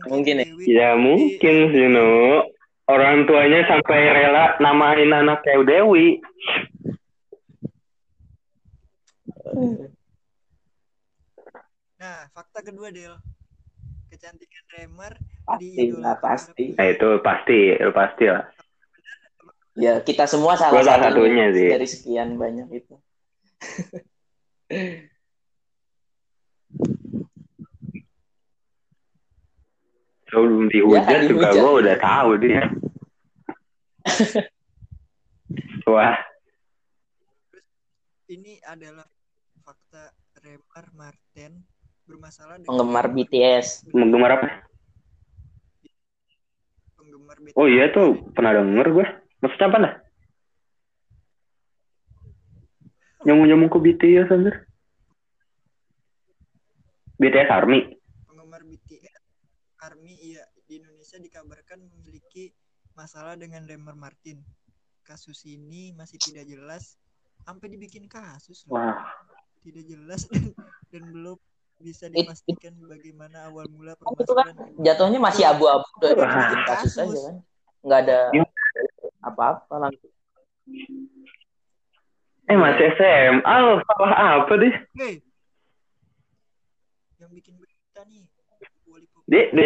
mungkin. 0.06 0.36
Ya? 0.38 0.46
Dewi. 0.46 0.64
ya 0.70 0.90
mungkin 1.00 1.56
sih 1.74 1.88
nu 1.90 2.46
orang 2.86 3.26
tuanya 3.26 3.66
sampai 3.66 4.00
rela 4.14 4.54
namain 4.62 5.10
anak 5.10 5.42
kayak 5.42 5.66
Dewi 5.66 6.22
Nah, 12.06 12.30
fakta 12.38 12.62
kedua 12.62 12.94
Del. 12.94 13.18
Kecantikan 14.14 14.66
Remar 14.78 15.18
pasti 15.42 15.90
lah 15.90 16.22
pasti. 16.22 16.78
Nah 16.78 16.86
itu 16.94 17.10
pasti 17.26 17.74
itu 17.74 17.90
pasti 17.90 18.26
lah. 18.30 18.46
Ya 19.74 19.98
kita 20.06 20.30
semua 20.30 20.54
salah, 20.54 20.78
Gua 20.78 20.86
salah 20.86 21.10
satu 21.10 21.26
satunya 21.26 21.50
sih. 21.50 21.68
dari 21.74 21.88
sekian 21.90 22.38
banyak 22.38 22.70
itu. 22.78 22.94
Sebelum 30.30 30.70
dihujat 30.70 31.06
Ya, 31.06 31.30
juga 31.30 31.48
gue 31.54 31.72
udah 31.86 31.98
tahu 32.02 32.30
dia. 32.42 32.64
Wah. 35.90 36.18
Ini 38.26 38.58
adalah 38.66 39.06
fakta 39.62 40.14
Remar 40.42 40.86
Martin 40.94 41.62
bermasalah 42.06 42.62
dengan 42.62 42.70
penggemar 42.70 43.06
BTS 43.12 43.90
menggemar 43.92 44.32
apa? 44.38 44.48
Penggemar 46.98 47.38
BTS. 47.42 47.58
oh 47.58 47.68
iya 47.70 47.90
tuh 47.90 48.22
pernah 48.34 48.54
denger 48.54 48.88
gue 48.94 49.06
maksudnya 49.42 49.68
apa 49.70 49.78
dah 49.82 49.96
nyamuk 53.26 53.46
nyamuk 53.50 53.70
ke 53.74 53.80
BTS 53.82 54.30
anjir. 54.30 54.56
BTS 57.18 57.50
Army. 57.50 57.98
Penggemar 58.30 58.62
BTS 58.62 59.22
Army 59.82 60.14
iya 60.22 60.46
di 60.70 60.78
Indonesia 60.78 61.18
dikabarkan 61.18 61.90
memiliki 61.90 62.54
masalah 62.94 63.34
dengan 63.34 63.66
Remar 63.66 63.98
Martin. 63.98 64.40
kasus 65.06 65.46
ini 65.46 65.94
masih 65.94 66.18
tidak 66.18 66.50
jelas 66.50 66.98
sampai 67.46 67.70
dibikin 67.70 68.10
kasus. 68.10 68.66
Wah, 68.66 69.06
tidak 69.62 69.86
jelas 69.86 70.26
dan, 70.34 70.50
dan 70.90 71.04
belum 71.14 71.38
bisa 71.78 72.08
It- 72.08 72.16
dipastikan 72.18 72.74
bagaimana 72.82 73.52
awal 73.52 73.68
mula 73.68 73.94
Kan 73.96 74.16
itu 74.16 74.32
kan 74.32 74.48
permasalahan 74.48 74.84
jatuhnya 74.84 75.20
masih 75.20 75.44
abu-abu 75.46 75.88
bikin 76.00 76.62
kasus 76.66 76.94
aja 76.96 77.20
kan 77.22 77.36
nggak 77.86 78.00
ada 78.08 78.20
Iya. 78.32 78.44
apa-apa 79.22 79.76
langsung 79.78 80.12
eh 82.46 82.58
masih 82.58 82.86
SMA 82.94 83.54
lo 83.58 83.82
salah 83.90 84.12
apa 84.38 84.54
deh? 84.56 84.74
Hei, 84.96 85.18
yang 87.18 87.32
bikin 87.34 87.58
berita 87.58 88.02
nih 88.06 88.24
Dia, 89.26 89.50
dia 89.50 89.66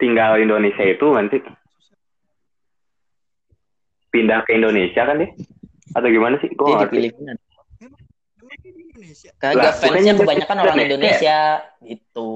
tinggal 0.00 0.40
Indonesia 0.40 0.80
itu 0.80 1.04
nanti 1.12 1.44
pindah 4.08 4.40
ke 4.48 4.56
Indonesia 4.56 5.04
kan 5.04 5.20
deh? 5.20 5.28
Atau 5.92 6.08
gimana 6.08 6.40
sih? 6.40 6.48
Gue 6.56 6.72
ngerti. 6.72 6.96
dia 6.96 7.12
di 7.12 7.45
Indonesia? 8.96 9.30
Lah, 9.30 9.40
kagak 9.44 9.72
fansnya 9.76 10.12
kebanyakan 10.14 10.56
orang 10.58 10.76
Indonesia. 10.78 10.88
Indonesia 10.88 11.40
gitu 11.84 12.32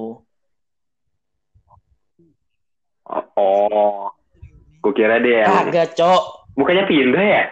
Oh, 3.03 3.27
oh. 3.35 4.07
gue 4.81 4.93
kira 4.95 5.19
dia 5.19 5.45
yang 5.45 5.67
kagak 5.67 5.93
cok 5.93 6.23
bukannya 6.55 6.85
pindah 6.85 7.27
ya? 7.27 7.45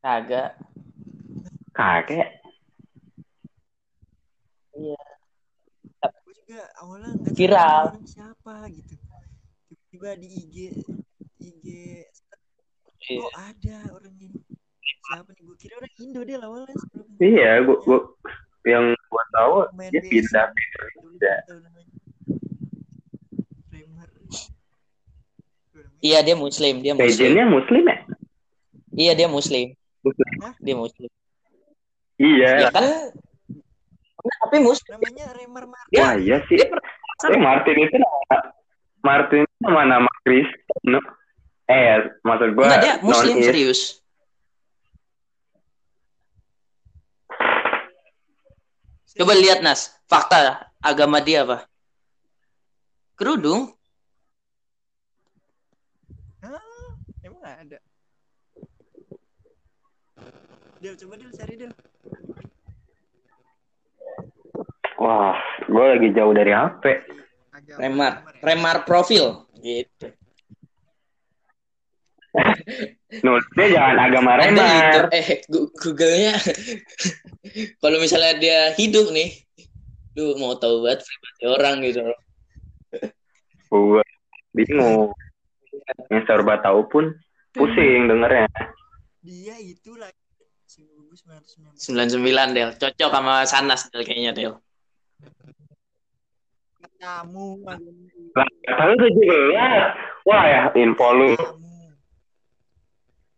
kagak 0.00 0.48
Kakek. 1.72 2.28
Gue 4.70 6.32
juga 6.38 6.62
awalnya 6.78 7.10
nggak 7.16 7.34
Viral. 7.34 7.84
siapa 8.06 8.70
gitu. 8.70 8.94
Tiba-tiba 9.66 10.10
di 10.14 10.28
IG 10.30 10.56
IG 11.40 11.66
Iya. 13.04 13.20
oh 13.20 13.30
ada 13.34 13.76
orang 13.92 14.14
ini. 14.16 14.38
Siapa 15.04 15.30
nih? 15.30 15.42
Gue 15.42 15.56
kira 15.56 15.74
orang 15.76 15.92
Indo 15.98 16.20
dia 16.22 16.36
lah 16.38 16.48
awalnya 16.48 16.74
Iya, 17.18 17.50
gue 17.60 17.76
gue 17.78 17.98
yang 18.64 18.84
gue 18.90 19.24
tahu 19.30 19.54
main 19.72 19.92
dia 19.92 20.00
pindah 20.00 20.48
namanya. 20.48 21.92
iya 26.00 26.18
dia 26.20 26.36
muslim 26.36 26.80
dia 26.80 26.92
muslim 26.92 27.08
Legendnya 27.08 27.44
Muslim 27.46 27.82
ya? 27.84 27.96
iya 28.94 29.12
dia 29.12 29.28
muslim 29.28 29.72
Muslim. 30.00 30.28
dia 30.60 30.76
muslim 30.76 31.10
Iya. 32.14 32.50
ya 32.60 32.70
kan 32.70 32.84
tapi 34.40 34.56
muslim 34.62 34.96
Namanya 34.96 35.26
Remar 35.34 35.64
Mar. 35.66 35.84
Wah 35.90 36.14
iya 36.14 36.40
sih. 36.46 36.56
Eh 36.56 37.36
Martin 37.36 37.76
itu 37.76 37.96
nama 37.98 38.38
Martin 39.02 39.42
itu 39.42 39.56
nama 39.60 39.82
nama 39.84 40.10
Kristen. 40.22 40.80
no? 40.86 41.00
Eh 41.66 42.00
maksud 42.22 42.54
gue 42.54 42.62
Enggak, 42.62 42.80
dia 42.80 42.94
muslim 43.02 43.34
non-is. 43.36 43.44
serius 43.44 43.80
coba 49.14 49.32
lihat 49.38 49.62
Nas 49.62 49.94
fakta 50.10 50.70
agama 50.82 51.22
dia 51.22 51.46
apa 51.46 51.66
kerudung 53.14 53.70
Emang 57.24 57.40
ada. 57.40 57.78
Del 60.76 60.92
coba 61.00 61.16
Del 61.16 61.32
cari 61.32 61.54
Del. 61.56 61.72
Wah, 65.00 65.40
gue 65.64 65.84
lagi 65.88 66.08
jauh 66.12 66.36
dari 66.36 66.52
HP. 66.52 66.84
Agama, 67.48 67.80
remar 67.80 68.12
ya. 68.12 68.44
remar 68.44 68.76
profil 68.84 69.48
gitu 69.64 70.12
Nulisnya 73.22 73.66
jangan 73.70 73.96
agama 74.02 74.30
remar. 74.42 75.06
Eh, 75.14 75.46
Google-nya 75.50 76.34
kalau 77.82 77.98
misalnya 78.02 78.34
dia 78.42 78.60
hidup 78.74 79.14
nih, 79.14 79.38
lu 80.18 80.34
mau 80.42 80.58
tahu 80.58 80.82
banget 80.82 81.06
privasi 81.06 81.44
orang 81.46 81.74
gitu 81.86 82.00
loh. 82.02 82.18
Gue 83.70 84.02
bingung. 84.50 85.14
Yang 86.10 86.22
serba 86.26 86.58
tahu 86.62 86.86
pun 86.90 87.04
pusing 87.54 88.10
dengernya. 88.10 88.50
Dia 89.22 89.54
itu 89.62 89.94
lagi 89.94 90.18
1990. 90.74 91.78
99 91.78 92.54
Del, 92.56 92.70
cocok 92.74 93.10
sama 93.14 93.34
Sanas 93.46 93.86
Del 93.94 94.02
kayaknya 94.02 94.32
Del. 94.34 94.54
Kamu, 97.04 97.60
tujuh 98.96 99.28
belas. 99.28 99.92
Wah 100.24 100.44
ya, 100.48 100.62
info 100.72 101.08
lu. 101.12 101.36
kamu. 101.36 101.92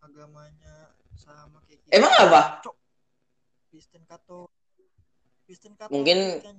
Agamanya 0.07 0.95
sama 1.19 1.59
kayak 1.67 1.76
kita. 1.76 1.76
Emang 1.89 2.11
apa? 2.19 2.41
Kristen 3.71 4.03
Katolik. 4.05 4.51
Kristen 5.47 5.73
Katolik 5.75 5.95
Mungkin- 5.95 6.43
kan. 6.43 6.57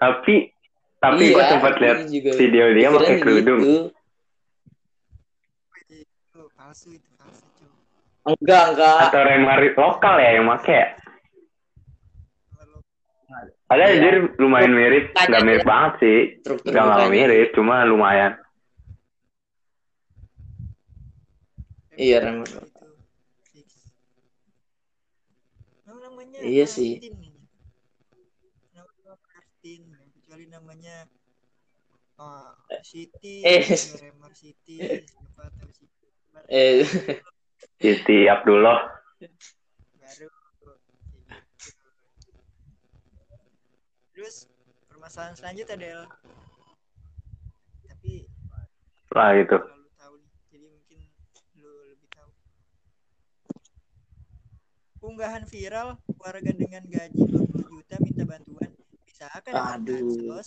Tapi, 0.00 0.48
tapi 0.96 1.22
gue 1.28 1.44
sempat 1.44 1.74
lihat 1.76 1.98
video 2.08 2.64
dia 2.72 2.88
pakai 2.88 3.20
kerudung. 3.20 3.60
gitu. 3.60 3.92
Itu 5.84 6.40
palsu 6.56 6.94
itu 6.94 7.10
palsu 7.18 7.44
Cok. 7.58 7.72
Enggak, 8.32 8.64
enggak. 8.72 8.96
Atau 9.10 9.20
remar 9.20 9.60
lokal 9.76 10.14
ya 10.16 10.30
yang 10.40 10.46
make 10.46 10.68
ya? 10.68 10.86
Kalau 12.54 12.78
Ada 13.68 13.84
Iya. 13.86 13.96
jadi 14.00 14.08
lumayan 14.40 14.72
mirip, 14.72 15.04
Tanya 15.12 15.26
nggak 15.28 15.44
mirip 15.44 15.64
banget 15.64 15.92
sih. 16.00 16.18
Nggak 16.64 17.10
mirip, 17.12 17.48
cuma 17.52 17.84
lumayan. 17.84 18.40
Iya, 22.00 22.16
remar 22.24 22.48
remar. 22.48 22.64
itu 22.64 22.88
fix. 23.52 23.68
Nama 25.84 25.98
namanya 26.08 26.38
Iya 26.40 26.64
sih. 26.66 26.96
Martin. 26.96 27.14
Namanya 28.72 29.12
Martin, 29.20 29.80
kecuali 30.16 30.44
namanya 30.48 30.96
ah, 32.16 32.56
Siti, 32.80 33.44
Eh. 33.44 33.60
Remar 34.00 34.32
Siti, 34.32 34.80
siapa 34.80 35.52
tahu 35.52 35.70
Siti. 35.70 36.06
Eh, 36.48 36.88
Siti 37.76 38.18
Abdullah. 38.26 38.80
baru 40.00 40.28
terus 44.10 44.48
permasalahan 44.84 45.36
selanjutnya 45.36 45.76
Del 45.76 46.02
tapi 47.86 48.24
Lah 49.10 49.32
gitu. 49.36 49.58
kalau 49.58 49.76
lu 49.76 49.90
tahu 49.94 50.14
nih 50.18 50.30
jadi 50.48 50.66
mungkin 50.68 50.98
lu 51.56 51.70
lebih 51.88 52.08
tahu 52.10 52.30
unggahan 55.00 55.44
viral 55.48 55.96
warga 56.20 56.52
dengan 56.52 56.84
gaji 56.84 57.16
20 57.16 57.72
juta 57.72 57.96
minta 58.00 58.24
bantuan 58.28 58.70
bisa 59.04 59.24
akan 59.32 59.80
Aduh. 59.80 59.96
lu, 60.00 60.36
Del? 60.36 60.44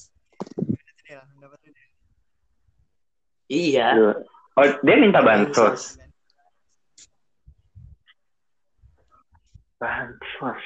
iya. 3.50 3.88
Oh, 4.54 4.68
dia 4.86 4.96
minta 4.98 5.20
bansos. 5.20 5.98
Bansos. 9.82 10.62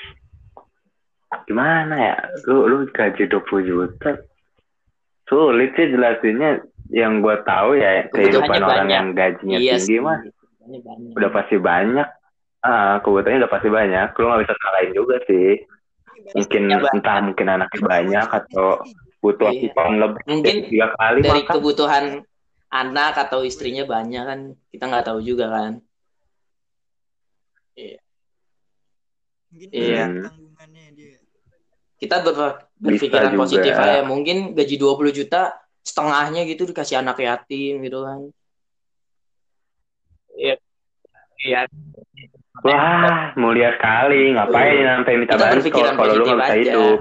Gimana 1.47 1.95
ya? 1.95 2.17
Lu 2.47 2.67
lu 2.67 2.87
gaji 2.91 3.27
20 3.27 3.67
juta. 3.67 4.11
Sulit 5.27 5.71
sih 5.75 5.91
jelasinnya. 5.91 6.63
Yang 6.87 7.13
gue 7.19 7.35
tahu 7.43 7.69
ya 7.75 8.07
kehidupan 8.15 8.63
orang 8.63 8.87
banyak. 8.87 8.95
yang 8.95 9.07
gajinya 9.11 9.57
Iya 9.59 9.75
tinggi 9.75 9.99
mah 9.99 10.19
udah 11.19 11.29
pasti 11.35 11.55
banyak. 11.59 12.07
Ah, 12.67 12.99
kebutuhannya 12.99 13.47
udah 13.47 13.51
pasti 13.51 13.69
banyak. 13.71 14.07
Lu 14.11 14.23
nggak 14.27 14.41
bisa 14.43 14.53
salahin 14.59 14.91
juga 14.91 15.15
sih. 15.23 15.49
Mungkin 16.35 16.61
Iya, 16.67 16.77
Bang. 16.83 16.93
entah 16.99 17.17
mungkin 17.23 17.47
anaknya 17.47 17.81
banyak 17.81 18.27
atau 18.27 18.67
butuh 19.23 19.47
Iya. 19.47 19.71
asupan 19.71 19.91
lebih 19.95 20.21
Mungkin 20.27 20.55
dari 20.59 20.69
tiga 20.69 20.87
kali 20.93 21.19
dari 21.23 21.41
makan. 21.41 21.53
kebutuhan 21.55 22.05
anak 22.67 23.13
atau 23.17 23.39
istrinya 23.41 23.87
banyak 23.87 24.23
kan 24.27 24.39
kita 24.67 24.83
nggak 24.85 25.05
tahu 25.07 25.19
juga 25.23 25.47
kan 25.47 25.71
mungkin 29.47 29.69
Iya. 29.71 30.05
dia 30.11 30.27
kita 31.97 32.15
ber- 32.21 32.67
berpikiran 32.77 33.33
positif 33.33 33.73
aja 33.73 34.03
mungkin 34.03 34.53
gaji 34.53 34.75
20 34.75 35.09
juta 35.09 35.55
setengahnya 35.81 36.43
gitu 36.45 36.67
dikasih 36.67 36.99
anak 36.99 37.17
yatim 37.17 37.79
gitu 37.81 38.03
kan 38.03 38.19
iya 40.35 40.59
iya 41.47 41.61
Wah, 42.59 43.31
mulia 43.37 43.69
sekali. 43.73 44.33
Ngapain 44.33 44.81
sampai 44.81 45.13
minta 45.15 45.37
berpikiran 45.37 45.93
kalau 45.93 46.13
lu 46.13 46.25
nggak 46.25 46.39
bisa 46.41 46.51
aja. 46.51 46.73
hidup? 46.73 46.99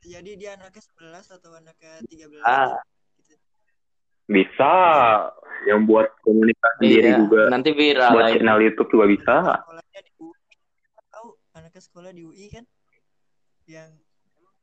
jadi 0.00 0.30
dia 0.36 0.50
anaknya 0.54 0.82
11 1.20 1.36
atau 1.36 1.50
anaknya 1.52 1.92
13 2.04 2.40
Ah. 2.42 2.72
gitu. 3.18 3.34
Bisa. 4.26 4.72
Yang 5.64 5.80
buat 5.84 6.08
komunikasi 6.22 6.80
diri 6.80 7.08
iya 7.08 7.18
juga. 7.18 7.42
nanti 7.50 7.70
viral 7.74 8.12
Buat 8.14 8.30
channel 8.30 8.58
YouTube 8.62 8.88
juga 8.88 9.06
bisa. 9.06 9.34
sekolahnya 9.58 10.00
di 10.00 10.12
UI 10.16 10.54
tahu 11.08 11.28
anaknya 11.52 11.82
sekolah 11.82 12.10
di 12.12 12.22
UI 12.22 12.46
kan 12.48 12.64
yang 13.66 13.90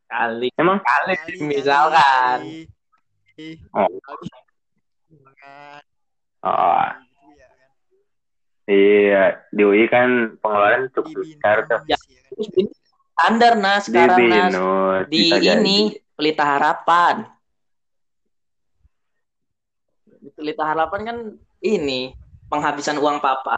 kali 0.08 0.48
Emang 0.56 0.80
kali 0.80 1.14
kali 1.20 1.38
misalkan 1.44 2.40
kali. 2.42 2.62
Oh. 3.76 3.90
Makan 5.46 5.82
Oh, 6.46 6.86
gitu 7.02 7.26
ya 7.34 7.48
kan. 7.50 7.70
iya. 8.68 9.24
Di 9.50 9.62
UI 9.62 9.86
kan 9.88 10.38
pengeluaran 10.38 10.84
Di 10.86 10.94
cukup 10.94 11.12
besar 11.18 11.58
tuh. 11.66 11.80
ya 11.86 11.98
kan. 11.98 12.22
Terus 12.30 12.70
Standar 13.16 13.54
Di 13.56 13.86
sekarang 13.88 14.20
nas 14.28 14.52
binus. 14.52 15.04
di 15.08 15.18
bisa 15.24 15.36
jadi. 15.40 15.56
ini 15.56 15.78
Pelita 16.14 16.44
Harapan. 16.46 17.16
Di 20.06 20.30
Pelita 20.32 20.64
Harapan 20.66 21.02
kan 21.02 21.18
ini 21.62 22.12
penghabisan 22.46 23.00
uang 23.00 23.18
papa. 23.18 23.56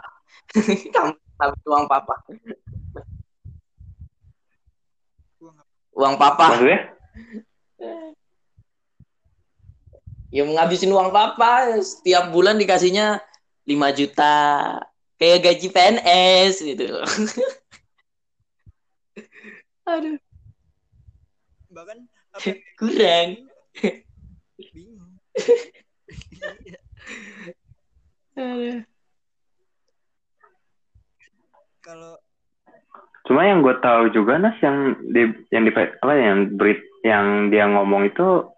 Kamu 0.94 1.12
habis 1.36 1.62
uang 1.66 1.84
papa. 1.84 2.14
Uang 5.92 6.14
papa. 6.16 6.44
Maksudnya? 6.54 6.80
Ya 10.28 10.44
menghabisin 10.44 10.92
uang 10.92 11.08
papa 11.08 11.80
setiap 11.80 12.28
bulan 12.28 12.60
dikasihnya 12.60 13.24
5 13.64 13.88
juta. 13.96 14.76
Kayak 15.18 15.50
gaji 15.50 15.66
PNS 15.72 16.54
gitu. 16.62 16.94
Aduh, 19.88 20.20
bahkan 21.72 22.04
apa 22.36 22.60
kurang. 22.76 23.48
bingung. 24.60 25.16
Kalau 31.80 32.20
Cuma 33.28 33.44
yang 33.44 33.60
gue 33.60 33.76
tahu 33.84 34.08
juga 34.08 34.40
Nas 34.40 34.56
yang 34.64 34.96
di 35.04 35.28
yang 35.52 35.68
di 35.68 35.72
apa 35.76 36.12
yang 36.16 36.56
Brit 36.56 36.80
yang 37.04 37.52
dia 37.52 37.68
ngomong 37.68 38.08
itu 38.08 38.48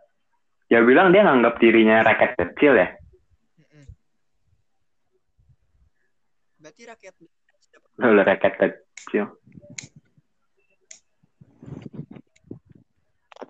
dia 0.71 0.81
bilang 0.81 1.11
dia 1.11 1.27
nganggap 1.27 1.59
dirinya 1.59 2.07
rakyat 2.07 2.33
kecil 2.39 2.79
ya. 2.79 2.89
Berarti 6.61 6.83
rakyat 6.87 7.15
Loh, 7.99 8.23
rakyat 8.23 8.55
kecil. 8.97 9.27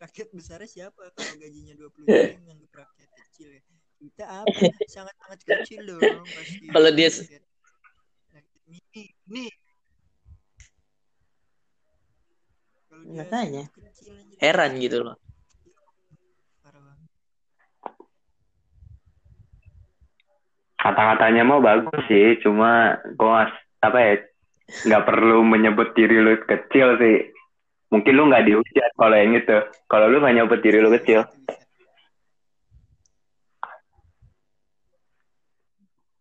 rakyat 0.01 0.33
besarnya 0.33 0.65
siapa 0.65 1.13
kalau 1.13 1.37
gajinya 1.37 1.77
20 1.77 2.09
juta 2.09 2.33
yang 2.33 2.45
nganggap 2.49 2.73
rakyat 2.73 3.11
kecil 3.21 3.53
ya 3.53 3.63
kita 4.01 4.25
apa 4.25 4.57
sangat 4.89 5.13
sangat 5.21 5.41
kecil 5.45 5.81
dong 5.85 6.25
pasti 6.33 6.65
Kalau 6.73 6.91
dia- 6.91 7.13
rakyat, 7.13 7.45
rakyat 8.33 8.63
mini 8.65 9.05
nih 9.29 9.53
kalau 12.89 13.05
dia 13.05 13.23
Makanya. 13.23 13.65
kecil 13.71 14.15
aja, 14.17 14.35
Heran 14.41 14.73
gitu 14.81 14.99
loh. 15.05 15.17
parah 16.65 16.81
banget. 16.81 17.09
Kata-katanya 20.81 21.45
mau 21.45 21.61
bagus 21.61 22.01
sih, 22.09 22.41
cuma 22.41 22.97
gue 23.05 23.29
nggak 23.29 23.53
apa 23.85 23.99
ya 24.01 24.15
nggak 24.89 25.05
perlu 25.05 25.45
menyebut 25.45 25.93
diri 25.93 26.17
lu 26.25 26.41
kecil 26.41 26.97
sih. 26.97 27.29
Mungkin 27.93 28.13
lu 28.17 28.33
nggak 28.33 28.47
dihujat 28.49 28.91
kalau 28.97 29.17
yang 29.19 29.37
itu. 29.37 29.59
Kalau 29.91 30.07
lu 30.09 30.25
nggak 30.25 30.37
nyebut 30.41 30.61
diri 30.65 30.79
lu 30.81 30.89
kecil. 30.97 31.29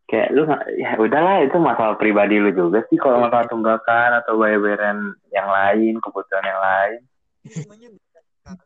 Kayak 0.10 0.30
lu 0.34 0.44
ya 0.76 0.98
udahlah 0.98 1.46
itu 1.46 1.58
masalah 1.62 1.96
pribadi 1.96 2.42
lu 2.42 2.50
juga 2.52 2.82
sih 2.90 2.98
kalau 2.98 3.22
masalah 3.22 3.46
tunggakan 3.48 4.20
atau 4.20 4.42
bayar-bayaran 4.42 5.14
yang 5.30 5.48
lain 5.48 6.02
kebutuhan 6.02 6.44
yang 6.44 6.60
lain 6.60 7.00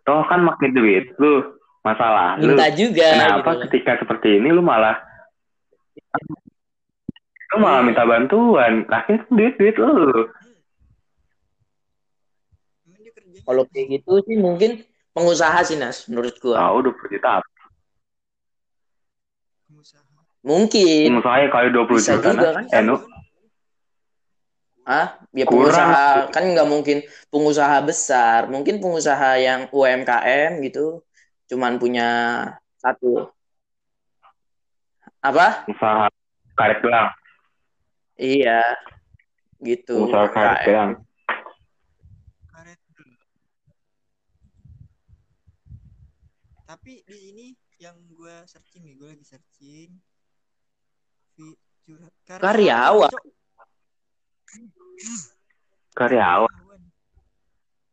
toh 0.08 0.24
kan 0.28 0.40
makin 0.40 0.72
duit 0.72 1.12
lu 1.20 1.44
masalah 1.84 2.40
lu 2.40 2.56
Minta 2.56 2.72
juga 2.72 3.08
kenapa 3.12 3.50
gitu 3.60 3.62
ketika 3.68 4.00
seperti 4.00 4.40
ini 4.40 4.50
lu 4.56 4.64
malah 4.64 4.96
lu 7.54 7.62
malah 7.62 7.86
minta 7.86 8.02
bantuan 8.04 8.82
akhirnya 8.90 9.30
duit 9.30 9.54
duit 9.62 9.76
lu 9.78 10.26
Kalau 13.44 13.68
apa 13.68 13.72
kayak 13.76 13.88
sih? 13.88 13.94
gitu 14.00 14.12
sih 14.24 14.38
mungkin 14.40 14.72
pengusaha 15.12 15.60
sih 15.68 15.76
Nas 15.78 16.08
menurut 16.08 16.34
gua. 16.40 16.58
tahu 16.64 16.76
udah 16.82 16.94
puluh 16.96 17.10
juta 17.12 17.34
pengusaha 19.68 20.04
Mungkin. 20.44 21.08
saya 21.24 21.48
kali 21.48 21.68
dua 21.72 21.84
puluh 21.88 22.00
Bisa 22.04 22.20
juta 22.20 22.30
juga 22.36 22.50
kan? 22.58 22.66
eh 22.68 22.82
nu 22.84 22.96
Ah, 24.84 25.16
ya 25.32 25.48
Kurang. 25.48 25.72
pengusaha 25.72 26.04
kan 26.36 26.44
nggak 26.44 26.68
mungkin 26.68 26.98
pengusaha 27.32 27.78
besar, 27.88 28.52
mungkin 28.52 28.84
pengusaha 28.84 29.40
yang 29.40 29.72
UMKM 29.72 30.60
gitu, 30.60 31.00
cuman 31.48 31.80
punya 31.80 32.04
satu 32.84 33.32
apa? 35.24 35.64
usaha 35.72 36.12
karet 36.60 36.84
doang 36.84 37.08
Iya, 38.14 38.62
gitu. 39.66 40.06
usaha 40.06 40.30
karet 40.30 40.60
doang. 40.70 40.92
Karet 42.54 42.80
tapi 46.74 47.06
di 47.06 47.18
sini 47.18 47.46
yang 47.78 47.94
gue 48.10 48.34
searching 48.50 48.82
nih 48.86 48.96
gue 48.98 49.08
lagi 49.14 49.26
searching. 49.26 49.90
Karyawan. 52.30 53.12
Cok. 53.12 53.26
karyawan. 55.94 56.82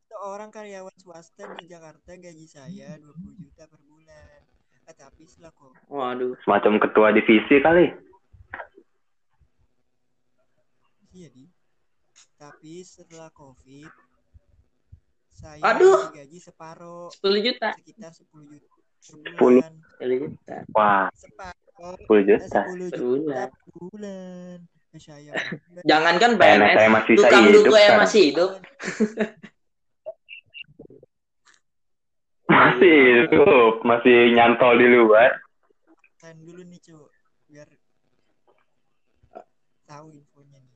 Seorang 0.09 0.51
karyawan 0.53 0.97
swasta 1.01 1.49
di 1.61 1.69
Jakarta 1.69 2.13
gaji 2.17 2.47
saya 2.49 2.97
20 3.01 3.41
juta 3.41 3.65
per 3.69 3.81
bulan. 3.85 4.41
Eh, 4.89 4.97
tapi 4.97 5.23
setelah 5.29 5.53
kok 5.55 5.77
Waduh, 5.87 6.35
semacam 6.45 6.81
ketua 6.83 7.15
divisi 7.15 7.63
kali 7.63 8.10
iya 11.11 11.29
di 11.31 11.47
tapi 12.37 12.85
setelah 12.85 13.33
covid 13.33 13.91
saya 15.31 15.63
Aduh. 15.73 16.13
gaji 16.13 16.37
separuh 16.37 17.09
10 17.17 17.47
juta. 17.47 17.73
sekitar 17.81 18.13
10 18.13 18.29
juta 18.51 18.75
per 19.01 19.33
10. 19.33 19.41
bulan 19.41 19.73
10 19.97 20.23
juta. 20.23 20.57
wah 20.77 21.09
separuh 21.17 21.97
10 22.05 22.13
eh, 22.13 22.23
juta 22.29 22.61
10 22.69 22.93
Per 22.93 22.99
juta 22.99 23.43
bulan. 23.73 24.59
Eh, 24.91 24.99
saya 24.99 25.33
Jangankan 25.91 26.35
PNS 26.35 26.59
PNS, 26.61 26.75
saya 26.77 26.91
masih 26.91 27.13
bisa 27.15 27.29
tukang 27.31 27.47
hidup 27.47 27.63
duku 27.63 27.77
yang 27.79 27.95
kan. 27.95 28.03
masih 28.03 28.23
hidup. 28.27 28.51
masih 32.51 32.95
hidup 33.31 33.75
masih 33.87 34.17
nyantol 34.35 34.75
di 34.75 34.87
luar 34.91 35.31
kan 36.19 36.35
dulu 36.43 36.67
nih 36.67 36.83
cu 36.83 36.99
biar 37.47 37.71
tahu 39.87 40.19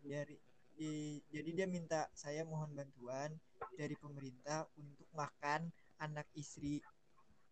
dari 0.05 0.37
di, 0.75 1.23
jadi 1.31 1.51
dia 1.55 1.67
minta 1.71 2.11
saya 2.12 2.43
mohon 2.43 2.71
bantuan 2.75 3.31
dari 3.79 3.95
pemerintah 3.95 4.67
untuk 4.77 5.07
makan 5.14 5.71
anak 6.03 6.27
istri 6.35 6.83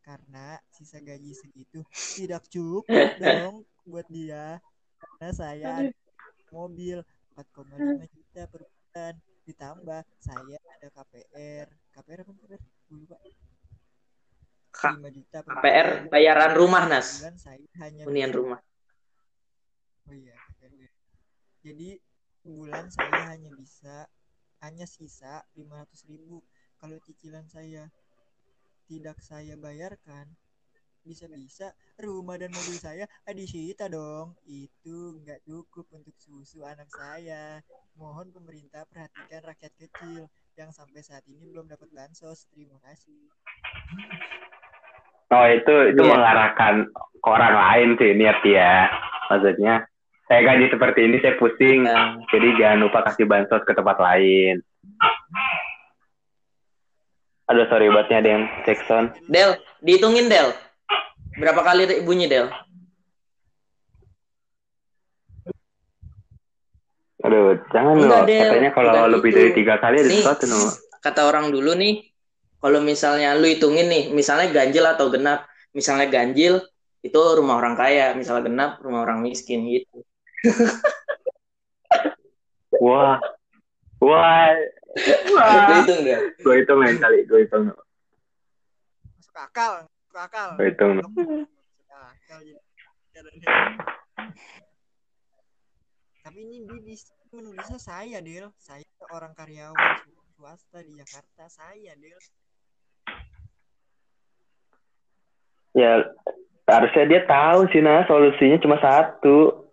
karena 0.03 0.59
sisa 0.75 0.99
gaji 0.99 1.31
segitu 1.31 1.87
tidak 2.19 2.43
cukup 2.51 2.87
dong 3.23 3.63
buat 3.87 4.07
dia 4.11 4.59
karena 4.99 5.31
saya 5.31 5.69
ada 5.87 5.95
mobil 6.51 7.01
4,5 7.39 8.05
juta 8.11 8.43
per 8.51 8.63
bulan 8.67 9.15
ditambah 9.43 10.01
saya 10.19 10.57
ada 10.59 10.89
KPR 10.91 11.69
KPR 11.95 12.19
apa 12.23 12.33
KPR 12.35 12.61
lupa 12.91 13.17
K- 14.73 14.95
5 14.99 15.09
juta 15.15 15.39
per 15.47 15.53
KPR 15.63 15.89
bulan. 15.89 16.11
bayaran 16.11 16.53
rumah, 16.59 16.83
Nas. 16.91 17.09
Saya 17.39 17.63
hanya 17.79 18.03
Hunian 18.05 18.33
rumah. 18.35 18.61
Oh 20.11 20.15
iya, 20.15 20.35
KPR. 20.59 20.91
Jadi 21.63 21.89
bulan 22.43 22.91
saya 22.91 23.35
hanya 23.35 23.51
bisa 23.55 24.07
hanya 24.61 24.87
sisa 24.87 25.43
500 25.55 26.11
ribu. 26.11 26.43
Kalau 26.79 26.99
cicilan 27.03 27.47
saya 27.47 27.87
tidak 28.87 29.19
saya 29.23 29.55
bayarkan, 29.55 30.27
bisa-bisa 31.03 31.71
rumah 31.99 32.39
dan 32.39 32.51
mobil 32.51 32.79
saya 32.79 33.07
disita 33.31 33.87
dong. 33.87 34.35
Itu 34.45 35.19
nggak 35.19 35.43
cukup 35.43 35.87
untuk 35.95 36.15
susu 36.19 36.63
anak 36.63 36.91
saya. 36.91 37.63
Mohon 37.95 38.31
pemerintah 38.35 38.87
perhatikan 38.87 39.43
rakyat 39.43 39.73
kecil 39.79 40.27
yang 40.55 40.71
sampai 40.71 41.03
saat 41.03 41.23
ini 41.27 41.47
belum 41.49 41.67
dapat 41.67 41.91
bansos. 41.91 42.47
Terima 42.51 42.79
kasih. 42.83 43.31
oh 45.33 45.47
itu 45.49 45.75
itu 45.97 46.03
Iya. 46.05 46.13
mengarahkan 46.13 46.75
ke 46.93 47.29
orang 47.29 47.55
lain 47.57 47.89
sih 47.97 48.13
niat 48.13 48.37
dia 48.45 48.85
maksudnya 49.33 49.89
saya 50.33 50.49
gaji 50.49 50.73
seperti 50.73 51.01
ini 51.05 51.21
saya 51.21 51.37
pusing 51.37 51.85
jadi 52.33 52.49
jangan 52.57 52.89
lupa 52.89 53.05
kasih 53.05 53.29
bansos 53.29 53.61
ke 53.69 53.77
tempat 53.77 54.01
lain 54.01 54.65
aduh 57.53 57.69
sorry 57.69 57.93
buatnya 57.93 58.25
ada 58.25 58.31
yang 58.41 58.45
sound 58.89 59.13
Del, 59.29 59.61
dihitungin 59.85 60.33
Del. 60.33 60.57
Berapa 61.37 61.61
kali 61.61 62.01
bunyi 62.01 62.33
Del? 62.33 62.49
aduh 67.21 67.61
jangan 67.69 68.01
Enggak, 68.01 68.09
loh 68.09 68.25
Del. 68.25 68.41
katanya 68.49 68.71
kalau 68.73 68.93
lebih 69.13 69.31
itu. 69.31 69.37
dari 69.37 69.51
tiga 69.53 69.75
kali 69.85 69.97
ada 70.01 70.09
sesuatu 70.09 70.45
no 70.49 70.61
Kata 71.03 71.27
orang 71.27 71.51
dulu 71.51 71.75
nih, 71.75 72.15
kalau 72.63 72.79
misalnya 72.79 73.35
lu 73.35 73.51
hitungin 73.51 73.91
nih, 73.91 74.05
misalnya 74.15 74.55
ganjil 74.55 74.87
atau 74.87 75.11
genap, 75.11 75.51
misalnya 75.75 76.07
ganjil 76.07 76.63
itu 77.03 77.19
rumah 77.19 77.59
orang 77.59 77.75
kaya, 77.75 78.15
misalnya 78.15 78.47
genap 78.47 78.71
rumah 78.79 79.03
orang 79.03 79.19
miskin 79.19 79.67
gitu. 79.67 80.07
Wah. 82.83 83.17
Wah. 84.03 84.51
Wah. 85.33 85.57
Gue 85.67 85.77
hitung 85.83 86.01
deh. 86.05 86.19
Gue 86.43 86.55
hitung 86.61 86.79
lain 86.83 86.99
kali, 86.99 87.25
gue 87.25 87.47
hitung. 87.47 87.71
Masuk 89.17 89.37
akal, 89.39 89.73
masuk 89.89 90.21
akal. 90.21 90.49
Gue 90.59 90.67
hitung. 90.75 90.95
Masuk 91.01 91.49
akal 91.91 92.39
jadi. 92.43 92.59
Tapi 96.23 96.39
ini 96.39 96.65
di, 96.65 96.95
di 96.95 96.95
menulisnya 97.35 97.79
saya, 97.79 98.19
Del. 98.23 98.49
Saya 98.57 98.87
orang 99.13 99.35
karyawan 99.37 99.77
swasta 100.39 100.81
di 100.81 100.97
Jakarta, 100.97 101.45
saya, 101.51 101.93
Del. 101.99 102.19
Ya, 105.73 106.05
harusnya 106.69 107.05
dia 107.09 107.23
tahu 107.25 107.65
sih, 107.73 107.81
nah 107.81 108.05
solusinya 108.05 108.61
cuma 108.61 108.77
satu. 108.81 109.69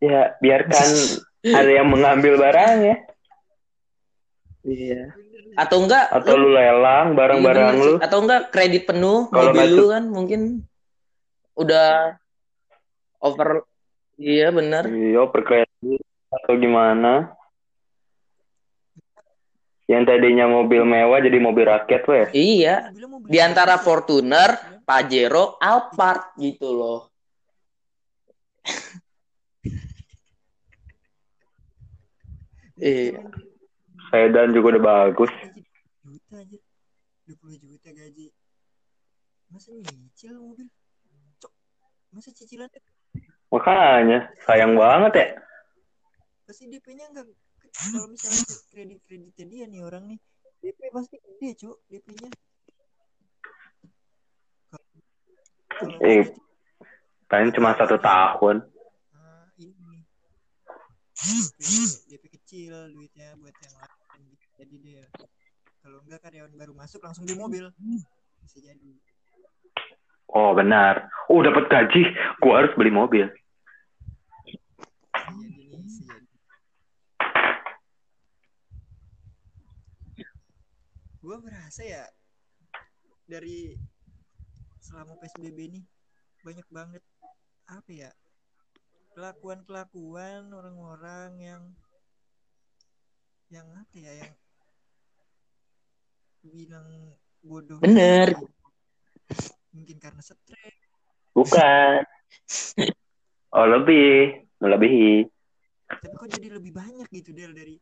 Ya, 0.00 0.32
biarkan 0.36 0.88
ada 1.58 1.70
yang 1.70 1.88
mengambil 1.88 2.36
barangnya. 2.36 2.96
Iya. 4.60 5.12
Atau 5.56 5.82
enggak 5.82 6.08
Atau 6.08 6.36
lu 6.36 6.52
lelang 6.52 7.12
barang-barang 7.12 7.64
Iya, 7.64 7.72
lu. 7.72 7.76
bener 7.76 7.86
sih. 7.86 7.96
Atau 8.00 8.18
enggak 8.20 8.42
kredit 8.48 8.84
penuh 8.84 9.26
Kalau 9.28 9.50
mobil 9.50 9.70
lu 9.72 9.86
kan 9.88 10.04
mungkin 10.06 10.40
udah 11.54 12.16
over 13.18 13.64
Iya 14.14 14.52
bener 14.52 14.84
Iya, 14.86 15.24
per 15.26 15.42
kredit 15.42 16.00
atau 16.30 16.54
gimana? 16.54 17.34
Yang 19.84 20.02
tadinya 20.06 20.46
mobil 20.46 20.86
mewah 20.86 21.18
jadi 21.18 21.38
mobil 21.40 21.66
rakyat 21.66 22.02
weh. 22.06 22.26
Iya 22.30 22.94
Di 23.26 23.38
antara. 23.42 23.74
Fortuner 23.74 24.54
Pajero 24.84 25.56
Alphard 25.56 26.36
gitu 26.36 26.68
loh 26.70 27.00
Iya. 32.80 33.20
Sedan 34.08 34.50
juga 34.50 34.74
udah 34.74 34.82
bagus. 34.82 35.30
juta 36.02 36.36
aja 36.36 36.58
20 37.28 37.62
juta 37.62 37.88
gaji 37.88 38.26
masa 39.46 39.70
nyicil 39.70 40.34
mobil 40.34 40.66
cok 41.38 41.52
masa 42.10 42.30
cicilan 42.32 42.66
Makanya 43.50 44.30
sayang 44.42 44.74
banget 44.74 45.12
ya. 45.14 45.26
pasti 46.42 46.66
DP-nya 46.66 47.06
enggak 47.06 47.30
kalau 47.70 48.10
misalnya 48.10 48.42
kredit 48.68 48.98
kreditnya 49.04 49.44
dia 49.46 49.64
nih 49.66 49.80
orang 49.80 50.02
nih 50.06 50.18
DP 50.58 50.90
pasti 50.90 51.14
gede 51.16 51.50
cok 51.56 51.76
DP-nya 51.86 52.30
Eh. 56.02 56.26
Paling 57.24 57.54
cuma 57.54 57.72
satu 57.72 57.94
tahun. 57.96 58.60
ah, 59.14 59.46
ini 59.56 60.02
DP, 61.16 61.58
DP 62.10 62.24
kecil 62.50 62.90
duitnya 62.90 63.38
buat 63.38 63.54
yang 63.62 63.78
lain 63.78 64.26
gitu. 64.26 64.46
jadi 64.58 64.74
dia 64.82 65.06
kalau 65.86 66.02
enggak 66.02 66.18
karyawan 66.18 66.50
baru 66.58 66.74
masuk 66.74 66.98
langsung 66.98 67.22
di 67.22 67.38
mobil 67.38 67.70
bisa 68.42 68.58
jadi 68.58 68.90
Oh 70.30 70.54
benar. 70.54 71.10
Oh 71.26 71.42
dapat 71.42 71.66
gaji, 71.66 72.06
gua 72.38 72.62
harus 72.62 72.70
beli 72.78 72.94
mobil. 72.94 73.26
bisa 73.26 73.34
jadi 75.42 75.74
nih 75.74 75.82
bisa 75.82 76.06
jadi 76.06 76.26
gue 81.18 81.36
merasa 81.42 81.82
ya 81.82 82.06
dari 83.26 83.74
selama 84.78 85.18
psbb 85.18 85.58
ini 85.66 85.82
banyak 86.46 86.70
banget 86.70 87.02
apa 87.66 87.90
ya 87.90 88.14
kelakuan 89.18 89.66
kelakuan 89.66 90.54
orang-orang 90.54 91.42
yang 91.42 91.74
yang 93.50 93.66
apa 93.74 93.96
ya 93.98 94.12
yang 94.16 94.32
bilang 96.40 96.86
bodoh 97.42 97.78
Bener. 97.78 98.32
mungkin 99.70 99.96
karena 99.98 100.22
stres 100.22 100.74
Bukan. 101.30 102.02
Oh 103.50 103.66
lebih, 103.66 104.34
melebihi. 104.58 105.26
tapi 105.90 106.14
kok 106.14 106.26
jadi 106.26 106.58
lebih 106.58 106.70
banyak 106.70 107.06
gitu 107.10 107.30
Del 107.30 107.54
dari 107.54 107.78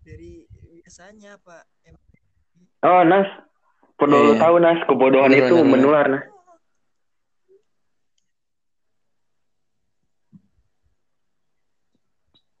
dari 0.00 0.44
biasanya 0.80 1.36
apa 1.36 1.60
em- 1.84 2.00
Oh 2.80 3.00
Nas, 3.02 3.28
perlu 3.96 4.16
lu 4.22 4.32
Iya. 4.32 4.40
tahu 4.40 4.56
Nas, 4.60 4.80
kebodohan 4.84 5.28
Bener, 5.28 5.44
itu 5.44 5.54
bener, 5.56 5.64
bener. 5.64 5.72
menular 5.72 6.06
Nas. 6.08 6.24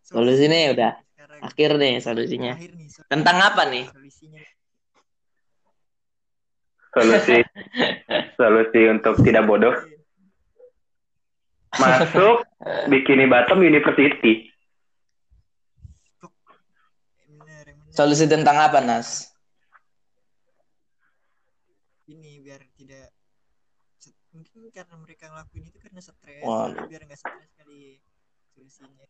Solusinya 0.02 0.56
ya 0.56 0.68
udah. 0.74 0.92
Sekarang 1.26 1.42
Akhir 1.42 1.70
nih 1.74 1.94
solusinya 1.98 2.52
Terakhir 2.54 2.72
nih, 2.78 2.88
so- 2.88 3.06
Tentang 3.10 3.36
apa 3.42 3.62
nih? 3.66 3.84
Solusinya 3.90 4.42
Solusi, 6.96 7.36
solusi 8.40 8.80
untuk 8.88 9.20
tidak 9.20 9.44
bodoh. 9.44 9.76
Masuk 11.82 12.40
Bikini 12.88 13.28
Bottom 13.28 13.60
University. 13.60 14.48
Solusi 17.92 18.24
tentang 18.24 18.56
apa 18.56 18.80
Nas? 18.80 19.28
Ini 22.08 22.40
biar 22.40 22.64
tidak 22.80 23.12
mungkin 24.32 24.68
karena 24.72 24.96
mereka 24.96 25.28
ngelakuin 25.28 25.68
itu 25.68 25.76
karena 25.80 26.00
stres, 26.00 26.44
Waduh. 26.44 26.88
biar 26.88 27.04
nggak 27.04 27.20
stres 27.20 27.50
kali 27.60 28.00
solusinya. 28.00 28.05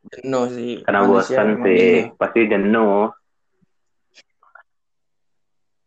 Jenuh 0.07 0.47
sih 0.55 0.73
Karena 0.87 1.03
bosan 1.03 1.49
sih, 1.67 2.07
jenuh. 2.07 2.15
pasti 2.15 2.41
jenuh. 2.47 3.11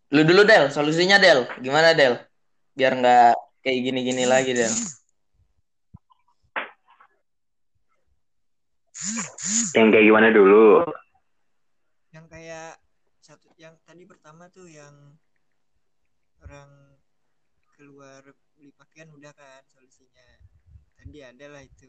Lu 0.10 0.22
dulu 0.26 0.42
Del, 0.44 0.74
solusinya 0.74 1.22
Del. 1.22 1.46
Gimana 1.62 1.94
Del? 1.94 2.18
Biar 2.74 2.98
nggak 2.98 3.32
kayak 3.62 3.80
gini-gini 3.86 4.26
lagi 4.26 4.52
Del. 4.58 4.74
Yang 9.78 9.88
kayak 9.96 10.06
gimana 10.12 10.28
dulu? 10.34 10.84
Yang 12.12 12.26
kayak 12.28 12.72
satu 13.24 13.48
yang 13.56 13.78
tadi 13.86 14.04
pertama 14.04 14.50
tuh 14.52 14.68
yang 14.68 15.16
orang 16.44 16.98
keluar 17.78 18.26
beli 18.58 18.76
pakaian 18.76 19.08
udah 19.16 19.32
kan 19.32 19.64
solusinya. 19.72 20.26
Tadi 21.00 21.20
ada 21.24 21.46
lah 21.48 21.64
itu. 21.64 21.88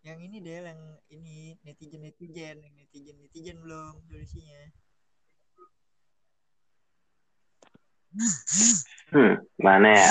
Yang 0.00 0.18
ini 0.32 0.36
deh 0.40 0.64
yang 0.64 0.80
ini 1.12 1.60
netizen 1.60 2.00
netizen, 2.00 2.56
yang 2.64 2.72
netizen 2.72 3.20
netizen 3.20 3.60
belum 3.60 4.00
solusinya. 4.08 4.60
Hmm, 9.12 9.44
mana 9.60 9.88
ya? 9.92 10.10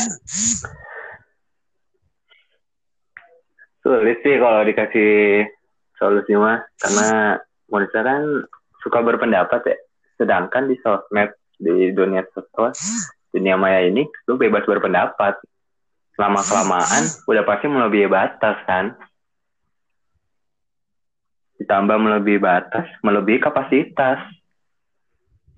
Sulit 3.81 4.21
sih 4.21 4.37
kalau 4.37 4.61
dikasih 4.61 5.11
solusi 5.97 6.37
mah, 6.37 6.61
karena 6.77 7.41
manusia 7.73 8.05
kan 8.05 8.45
suka 8.85 9.01
berpendapat 9.01 9.73
ya. 9.73 9.77
Sedangkan 10.21 10.69
di 10.69 10.77
sosmed, 10.85 11.33
di 11.57 11.89
dunia 11.97 12.21
sosial, 12.29 12.77
dunia 13.33 13.57
maya 13.57 13.81
ini, 13.89 14.05
lu 14.29 14.37
bebas 14.37 14.69
berpendapat. 14.69 15.33
Lama 16.19 16.43
kelamaan, 16.43 17.03
udah 17.31 17.43
pasti 17.47 17.65
melebihi 17.71 18.11
batas 18.11 18.59
kan. 18.67 18.91
Ditambah 21.69 22.01
melebihi 22.01 22.41
batas, 22.41 22.89
melebihi 23.05 23.45
kapasitas. 23.45 24.17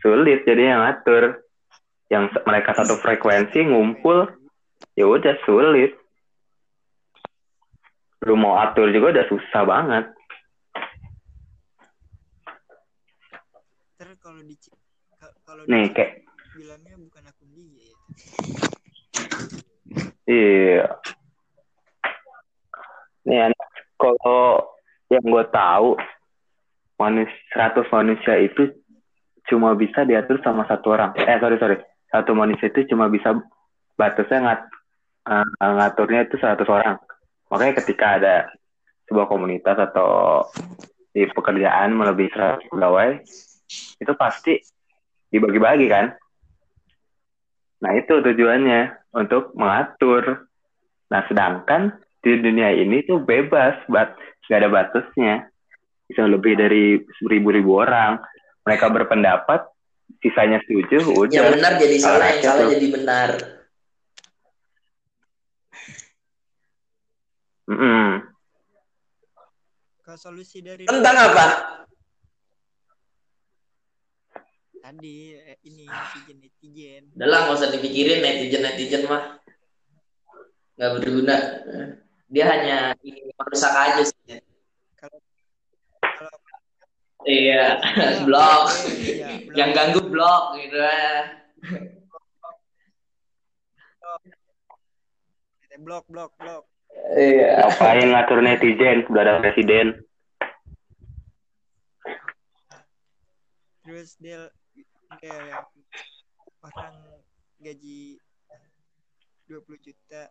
Sulit 0.04 0.44
jadi 0.44 0.76
yang 0.76 0.84
ngatur. 0.84 1.40
Yang 2.12 2.36
mereka 2.44 2.76
satu 2.76 3.00
frekuensi 3.00 3.64
ngumpul, 3.72 4.28
ya 5.00 5.08
udah 5.08 5.40
sulit. 5.48 5.96
Lu 8.28 8.36
mau 8.36 8.60
atur 8.60 8.92
juga 8.92 9.16
udah 9.16 9.26
susah 9.32 9.64
banget. 9.64 10.06
Ntar 13.96 14.12
kalau 14.20 14.44
di 14.44 14.60
ka- 15.16 15.36
kalau 15.48 15.64
Nih 15.64 15.88
di- 15.88 15.96
kayak 15.96 16.28
bilangnya 16.60 17.00
bukan 17.00 17.24
akun 17.24 17.50
dia 17.56 17.72
ya. 17.72 17.96
Iya. 20.28 20.84
Nih 23.24 23.40
anak, 23.48 23.68
kalau 23.96 24.68
yang 25.12 25.28
gue 25.28 25.46
tahu 25.52 26.00
manusia 26.96 27.36
100 27.76 27.84
manusia 27.92 28.34
itu 28.40 28.72
cuma 29.52 29.76
bisa 29.76 30.08
diatur 30.08 30.40
sama 30.40 30.64
satu 30.64 30.96
orang. 30.96 31.12
Eh 31.20 31.36
sorry 31.44 31.60
sorry, 31.60 31.78
satu 32.08 32.32
manusia 32.32 32.72
itu 32.72 32.88
cuma 32.88 33.12
bisa 33.12 33.36
batasnya 34.00 34.40
ngat, 34.40 34.62
eh, 35.28 35.48
ngaturnya 35.60 36.32
itu 36.32 36.40
100 36.40 36.64
orang. 36.72 36.96
Makanya 37.52 37.74
ketika 37.84 38.06
ada 38.16 38.36
sebuah 39.12 39.28
komunitas 39.28 39.76
atau 39.76 40.48
di 41.12 41.28
pekerjaan 41.28 41.92
melebihi 41.92 42.32
100 42.32 42.72
pegawai, 42.72 43.20
itu 44.00 44.14
pasti 44.16 44.56
dibagi-bagi 45.28 45.88
kan. 45.92 46.16
Nah 47.84 47.92
itu 48.00 48.24
tujuannya 48.24 49.12
untuk 49.12 49.52
mengatur. 49.60 50.48
Nah 51.12 51.22
sedangkan 51.28 52.00
di 52.24 52.40
dunia 52.40 52.72
ini 52.72 53.04
tuh 53.04 53.20
bebas, 53.20 53.76
bat 53.92 54.16
nggak 54.48 54.60
ada 54.62 54.70
batasnya. 54.70 55.34
Bisa 56.08 56.28
lebih 56.28 56.60
dari 56.60 57.00
seribu-ribu 57.20 57.80
orang. 57.80 58.20
Mereka 58.62 58.94
berpendapat, 58.94 59.66
sisanya 60.22 60.62
setuju, 60.62 61.02
udah. 61.18 61.34
Yang 61.34 61.50
benar 61.58 61.72
jadi 61.82 61.98
salah, 61.98 62.28
yang 62.30 62.44
salah 62.46 62.62
tuh- 62.68 62.74
jadi 62.78 62.88
benar. 62.94 63.30
Mm-mm. 67.72 68.08
Kalau 70.04 70.20
solusi 70.20 70.60
dari 70.60 70.84
Tentang 70.86 71.16
apa? 71.16 71.46
tadi 74.82 75.38
eh, 75.38 75.62
ini 75.70 75.86
netizen 75.86 76.38
netizen 76.42 77.04
Udah 77.14 77.28
lah, 77.30 77.40
nggak 77.46 77.58
usah 77.62 77.70
dipikirin 77.70 78.20
netizen-netizen 78.26 79.06
mah. 79.06 79.38
Nggak 80.76 80.90
berguna. 80.98 81.38
Dia 82.32 82.46
hanya 82.48 82.78
ingin 83.04 83.28
merusak 83.36 83.74
aja 83.76 84.02
sih. 84.02 84.40
kalau 84.96 85.20
kalau 86.00 86.32
Iya, 87.22 87.78
kalau- 87.78 88.24
blog. 88.26 88.64
iya, 88.88 89.28
blog. 89.46 89.54
Yang 89.60 89.70
ganggu 89.76 90.02
blog 90.08 90.44
gitu 90.58 90.78
ya. 90.78 91.12
blok 95.82 96.06
blok 96.08 96.32
blok 96.38 96.64
Iya. 97.18 97.66
Ngapain 97.66 98.06
ngatur 98.06 98.40
netizen? 98.40 99.02
Udah 99.10 99.22
ada 99.26 99.42
presiden. 99.42 99.98
terus 103.82 104.14
dia 104.22 104.46
yang 105.20 105.66
orang 106.62 106.96
gaji 107.58 108.22
20 109.50 109.58
juta 109.82 110.30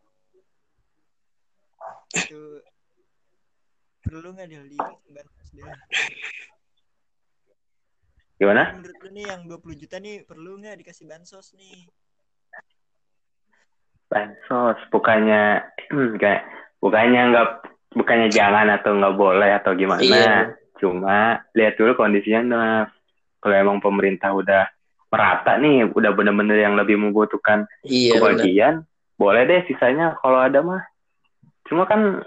itu 2.16 2.60
perlu 4.00 4.32
nggak 4.34 4.48
dia 4.48 4.62
di 4.64 4.78
Gimana? 8.40 8.72
menurut 8.72 8.96
lu 9.04 9.08
nih 9.12 9.26
yang 9.28 9.42
20 9.44 9.76
juta 9.76 9.96
nih 10.00 10.24
perlu 10.24 10.56
nggak 10.56 10.80
dikasih 10.80 11.04
bansos 11.04 11.52
nih 11.52 11.84
Bansos. 14.10 14.74
Bukannya, 14.90 15.70
kayak, 16.22 16.42
bukannya 16.82 17.30
nggak, 17.30 17.48
bukannya 17.94 18.28
jangan 18.34 18.66
atau 18.74 18.98
nggak 18.98 19.14
boleh 19.14 19.50
atau 19.54 19.72
gimana. 19.78 20.02
Iya. 20.02 20.34
Cuma 20.82 21.38
lihat 21.54 21.78
dulu 21.78 21.94
kondisinya, 21.94 22.42
Naf. 22.42 22.90
Kalau 23.38 23.54
emang 23.54 23.78
pemerintah 23.78 24.34
udah 24.34 24.66
merata 25.14 25.56
nih, 25.62 25.88
udah 25.94 26.10
bener-bener 26.12 26.58
yang 26.60 26.74
lebih 26.74 26.98
membutuhkan 26.98 27.64
Iya, 27.86 28.18
kebagian, 28.18 28.84
boleh 29.16 29.42
deh 29.46 29.62
sisanya 29.70 30.18
kalau 30.20 30.42
ada 30.42 30.60
mah. 30.60 30.82
Cuma 31.70 31.86
kan 31.86 32.20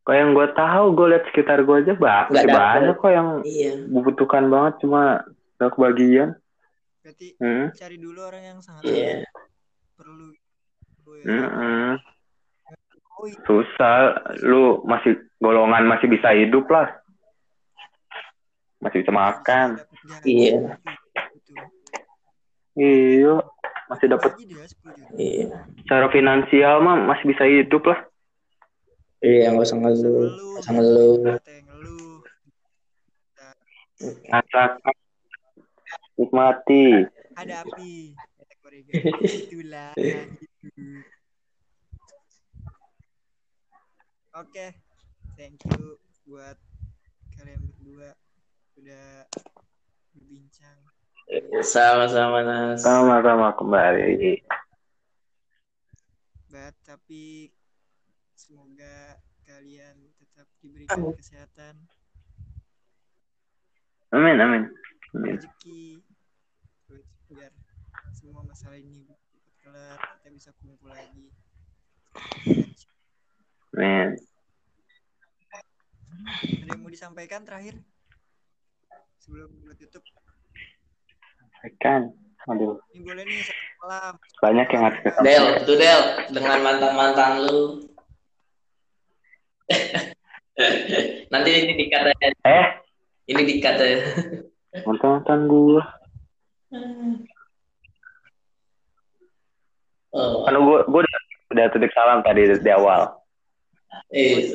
kalau 0.00 0.16
yang 0.16 0.30
gue 0.32 0.46
tahu, 0.52 0.84
gue 0.92 1.06
lihat 1.08 1.24
sekitar 1.26 1.60
gue 1.60 1.76
aja 1.76 1.92
bah, 1.92 2.24
masih 2.26 2.46
dapet. 2.46 2.56
banyak 2.56 2.96
kok 2.96 3.10
yang 3.10 3.28
Iya. 3.42 3.72
membutuhkan 3.84 4.44
banget 4.46 4.74
cuma 4.80 5.26
gak 5.56 5.74
kebagian. 5.74 6.38
berarti 7.00 7.32
Hmm. 7.36 7.72
cari 7.72 7.96
dulu 7.96 8.20
orang 8.20 8.44
yang 8.44 8.58
sangat 8.60 8.84
Iya. 8.86 9.24
perlu 9.94 10.30
ya. 11.16 11.24
Mm-mm. 11.26 11.90
Oh, 13.12 13.24
iya. 13.24 13.36
Susah, 13.42 13.96
lu 14.40 14.80
masih 14.82 15.12
golongan 15.36 15.84
masih 15.84 16.06
bisa 16.06 16.30
hidup 16.30 16.64
lah, 16.68 16.88
masih 18.78 19.02
bisa 19.02 19.12
makan. 19.12 19.76
Iya. 20.22 20.76
Gitu. 21.34 21.52
Iya, 22.72 23.34
masih 23.86 24.06
dapat 24.08 24.30
Gaji 24.32 24.44
dia 24.46 24.64
10 24.64 24.92
juta. 24.94 25.12
Iya. 25.14 25.56
secara 25.78 26.06
finansial 26.08 26.74
mah 26.80 26.96
masih 27.02 27.24
bisa 27.28 27.44
hidup 27.44 27.82
lah. 27.84 27.98
Iya, 29.20 29.52
nggak 29.52 29.68
usah 29.68 29.76
ngeluh. 29.76 30.32
Nggak 30.32 30.64
usah 30.64 30.72
ngeluh. 30.72 31.20
Rasakan, 34.32 34.96
nikmati. 36.16 37.04
Ada 37.36 37.68
api. 37.68 38.16
Itulah. 39.44 39.92
Oke, 44.40 44.72
thank 45.36 45.60
you 45.68 46.00
buat 46.24 46.56
kalian 47.36 47.60
berdua 47.60 48.16
udah 48.80 49.28
berbincang. 50.16 50.78
Sama-sama, 51.60 52.40
Nas. 52.40 52.80
Sama-sama 52.80 53.52
kembali. 53.52 54.40
Bat, 56.48 56.74
tapi 56.86 57.52
semoga 58.50 59.14
kalian 59.46 59.94
tetap 60.18 60.50
diberikan 60.58 60.98
kesehatan, 61.14 61.86
Amin, 64.10 64.42
amin. 64.42 64.66
Amin. 65.14 65.38
rezeki, 65.38 66.02
terus 66.90 67.06
biar 67.30 67.54
semua 68.10 68.42
masalah 68.42 68.74
ini 68.74 69.06
cepat 69.06 69.54
kelar, 69.62 69.98
kita 70.18 70.28
bisa 70.34 70.50
kumpul 70.58 70.90
lagi. 70.90 71.30
Amin. 73.78 74.18
Ada 76.34 76.66
yang 76.74 76.82
mau 76.82 76.90
disampaikan 76.90 77.46
terakhir? 77.46 77.78
Sebelum 79.22 79.62
gue 79.62 79.78
tutup, 79.78 80.02
Kan, 81.78 82.10
aduh, 82.50 82.82
ini 82.98 83.06
boleh 83.06 83.22
nih 83.22 83.46
banyak 84.42 84.66
yang 84.74 84.82
harus 84.90 85.00
Del, 85.22 85.44
tuh 85.68 85.76
Del, 85.78 86.00
dengan 86.34 86.58
mantan-mantan 86.66 87.46
lu. 87.46 87.89
Nanti 91.32 91.50
ini 91.54 91.72
dikata 91.78 92.10
Eh, 92.44 92.66
ini 93.30 93.42
dikata 93.46 93.84
mantan-mantan 94.86 95.46
gua. 95.50 95.82
Oh, 100.10 100.42
Kan 100.46 100.54
gua, 100.58 100.82
gua 100.86 101.00
udah, 101.02 101.20
udah 101.54 101.64
titip 101.70 101.90
salam 101.94 102.22
tadi 102.26 102.50
di 102.50 102.70
awal. 102.70 103.20
Eh. 104.14 104.50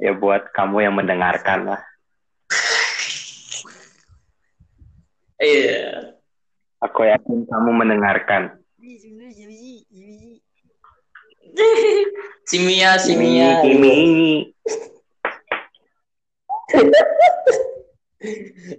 Ya 0.00 0.12
buat 0.16 0.52
kamu 0.52 0.84
yang 0.84 0.94
mendengarkan 0.96 1.68
lah. 1.68 1.80
iya. 5.40 6.16
Aku 6.80 7.04
yakin 7.04 7.44
kamu 7.44 7.70
mendengarkan. 7.76 8.56
Ini 11.50 11.58
sebenarnya 11.58 11.58
ini 11.58 11.58
sih, 11.58 11.58
ini 11.58 12.00
sih. 12.00 12.30
Si 12.50 12.56
Mia, 12.58 12.90
si 12.98 13.12
Mia. 13.14 13.50
Kimi. 13.62 13.98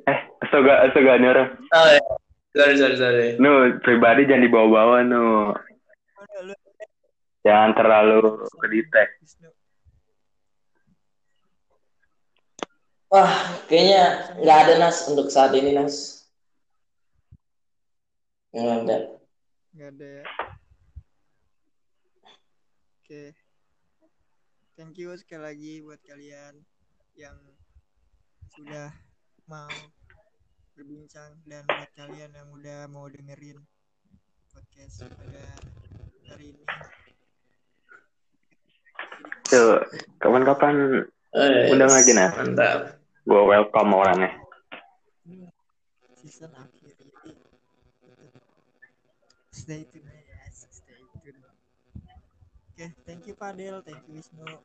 eh, 0.08 0.20
astaga, 0.44 0.74
astaga, 0.88 1.12
ini 1.20 1.28
orang. 1.28 1.50
Oh, 1.76 1.88
iya. 1.88 2.02
Sorry, 2.52 2.76
sorry, 2.76 2.96
sorry. 3.00 3.28
Nu, 3.40 3.80
pribadi 3.80 4.28
jangan 4.28 4.44
dibawa-bawa, 4.44 5.08
nu. 5.08 5.56
Jangan 7.48 7.72
terlalu 7.74 8.44
ke 8.60 8.68
detail. 8.70 9.10
Wisnu. 9.24 9.50
Wah, 13.12 13.32
kayaknya 13.68 14.36
nggak 14.40 14.58
ada 14.68 14.74
Nas 14.80 15.04
untuk 15.08 15.28
saat 15.28 15.52
ini 15.56 15.76
Nas. 15.76 16.28
Nggak 18.52 18.78
ada. 18.84 18.98
Nggak 19.76 19.90
ada 19.96 20.08
ya. 20.08 20.24
Oke. 23.12 23.36
Thank 24.80 24.96
you 25.04 25.12
sekali 25.20 25.44
lagi 25.44 25.74
buat 25.84 26.00
kalian 26.08 26.64
yang 27.20 27.36
sudah 28.56 28.88
mau 29.52 29.68
berbincang 30.80 31.36
dan 31.44 31.68
buat 31.68 31.92
kalian 31.92 32.32
yang 32.32 32.48
udah 32.56 32.88
mau 32.88 33.12
dengerin 33.12 33.60
podcast 34.56 35.12
pada 35.12 35.44
hari 36.32 36.56
ini. 36.56 36.64
Tuh, 39.52 39.84
kapan-kapan 40.24 41.04
Eh, 41.36 41.68
Undang 41.76 41.92
lagi, 41.92 42.16
Nas. 42.16 42.32
Mantap. 42.32 42.96
gua 43.28 43.44
welcome 43.44 43.92
orangnya. 43.92 44.40
Ini 45.28 45.52
season 46.16 46.56
akhir 46.56 46.96
stay 49.52 49.84
tune 49.92 50.11
Oke, 52.82 52.90
okay, 52.90 52.96
thank 53.06 53.28
you 53.28 53.36
Fadil, 53.36 53.86
thank 53.86 54.02
you 54.10 54.18
Wisnu. 54.18 54.58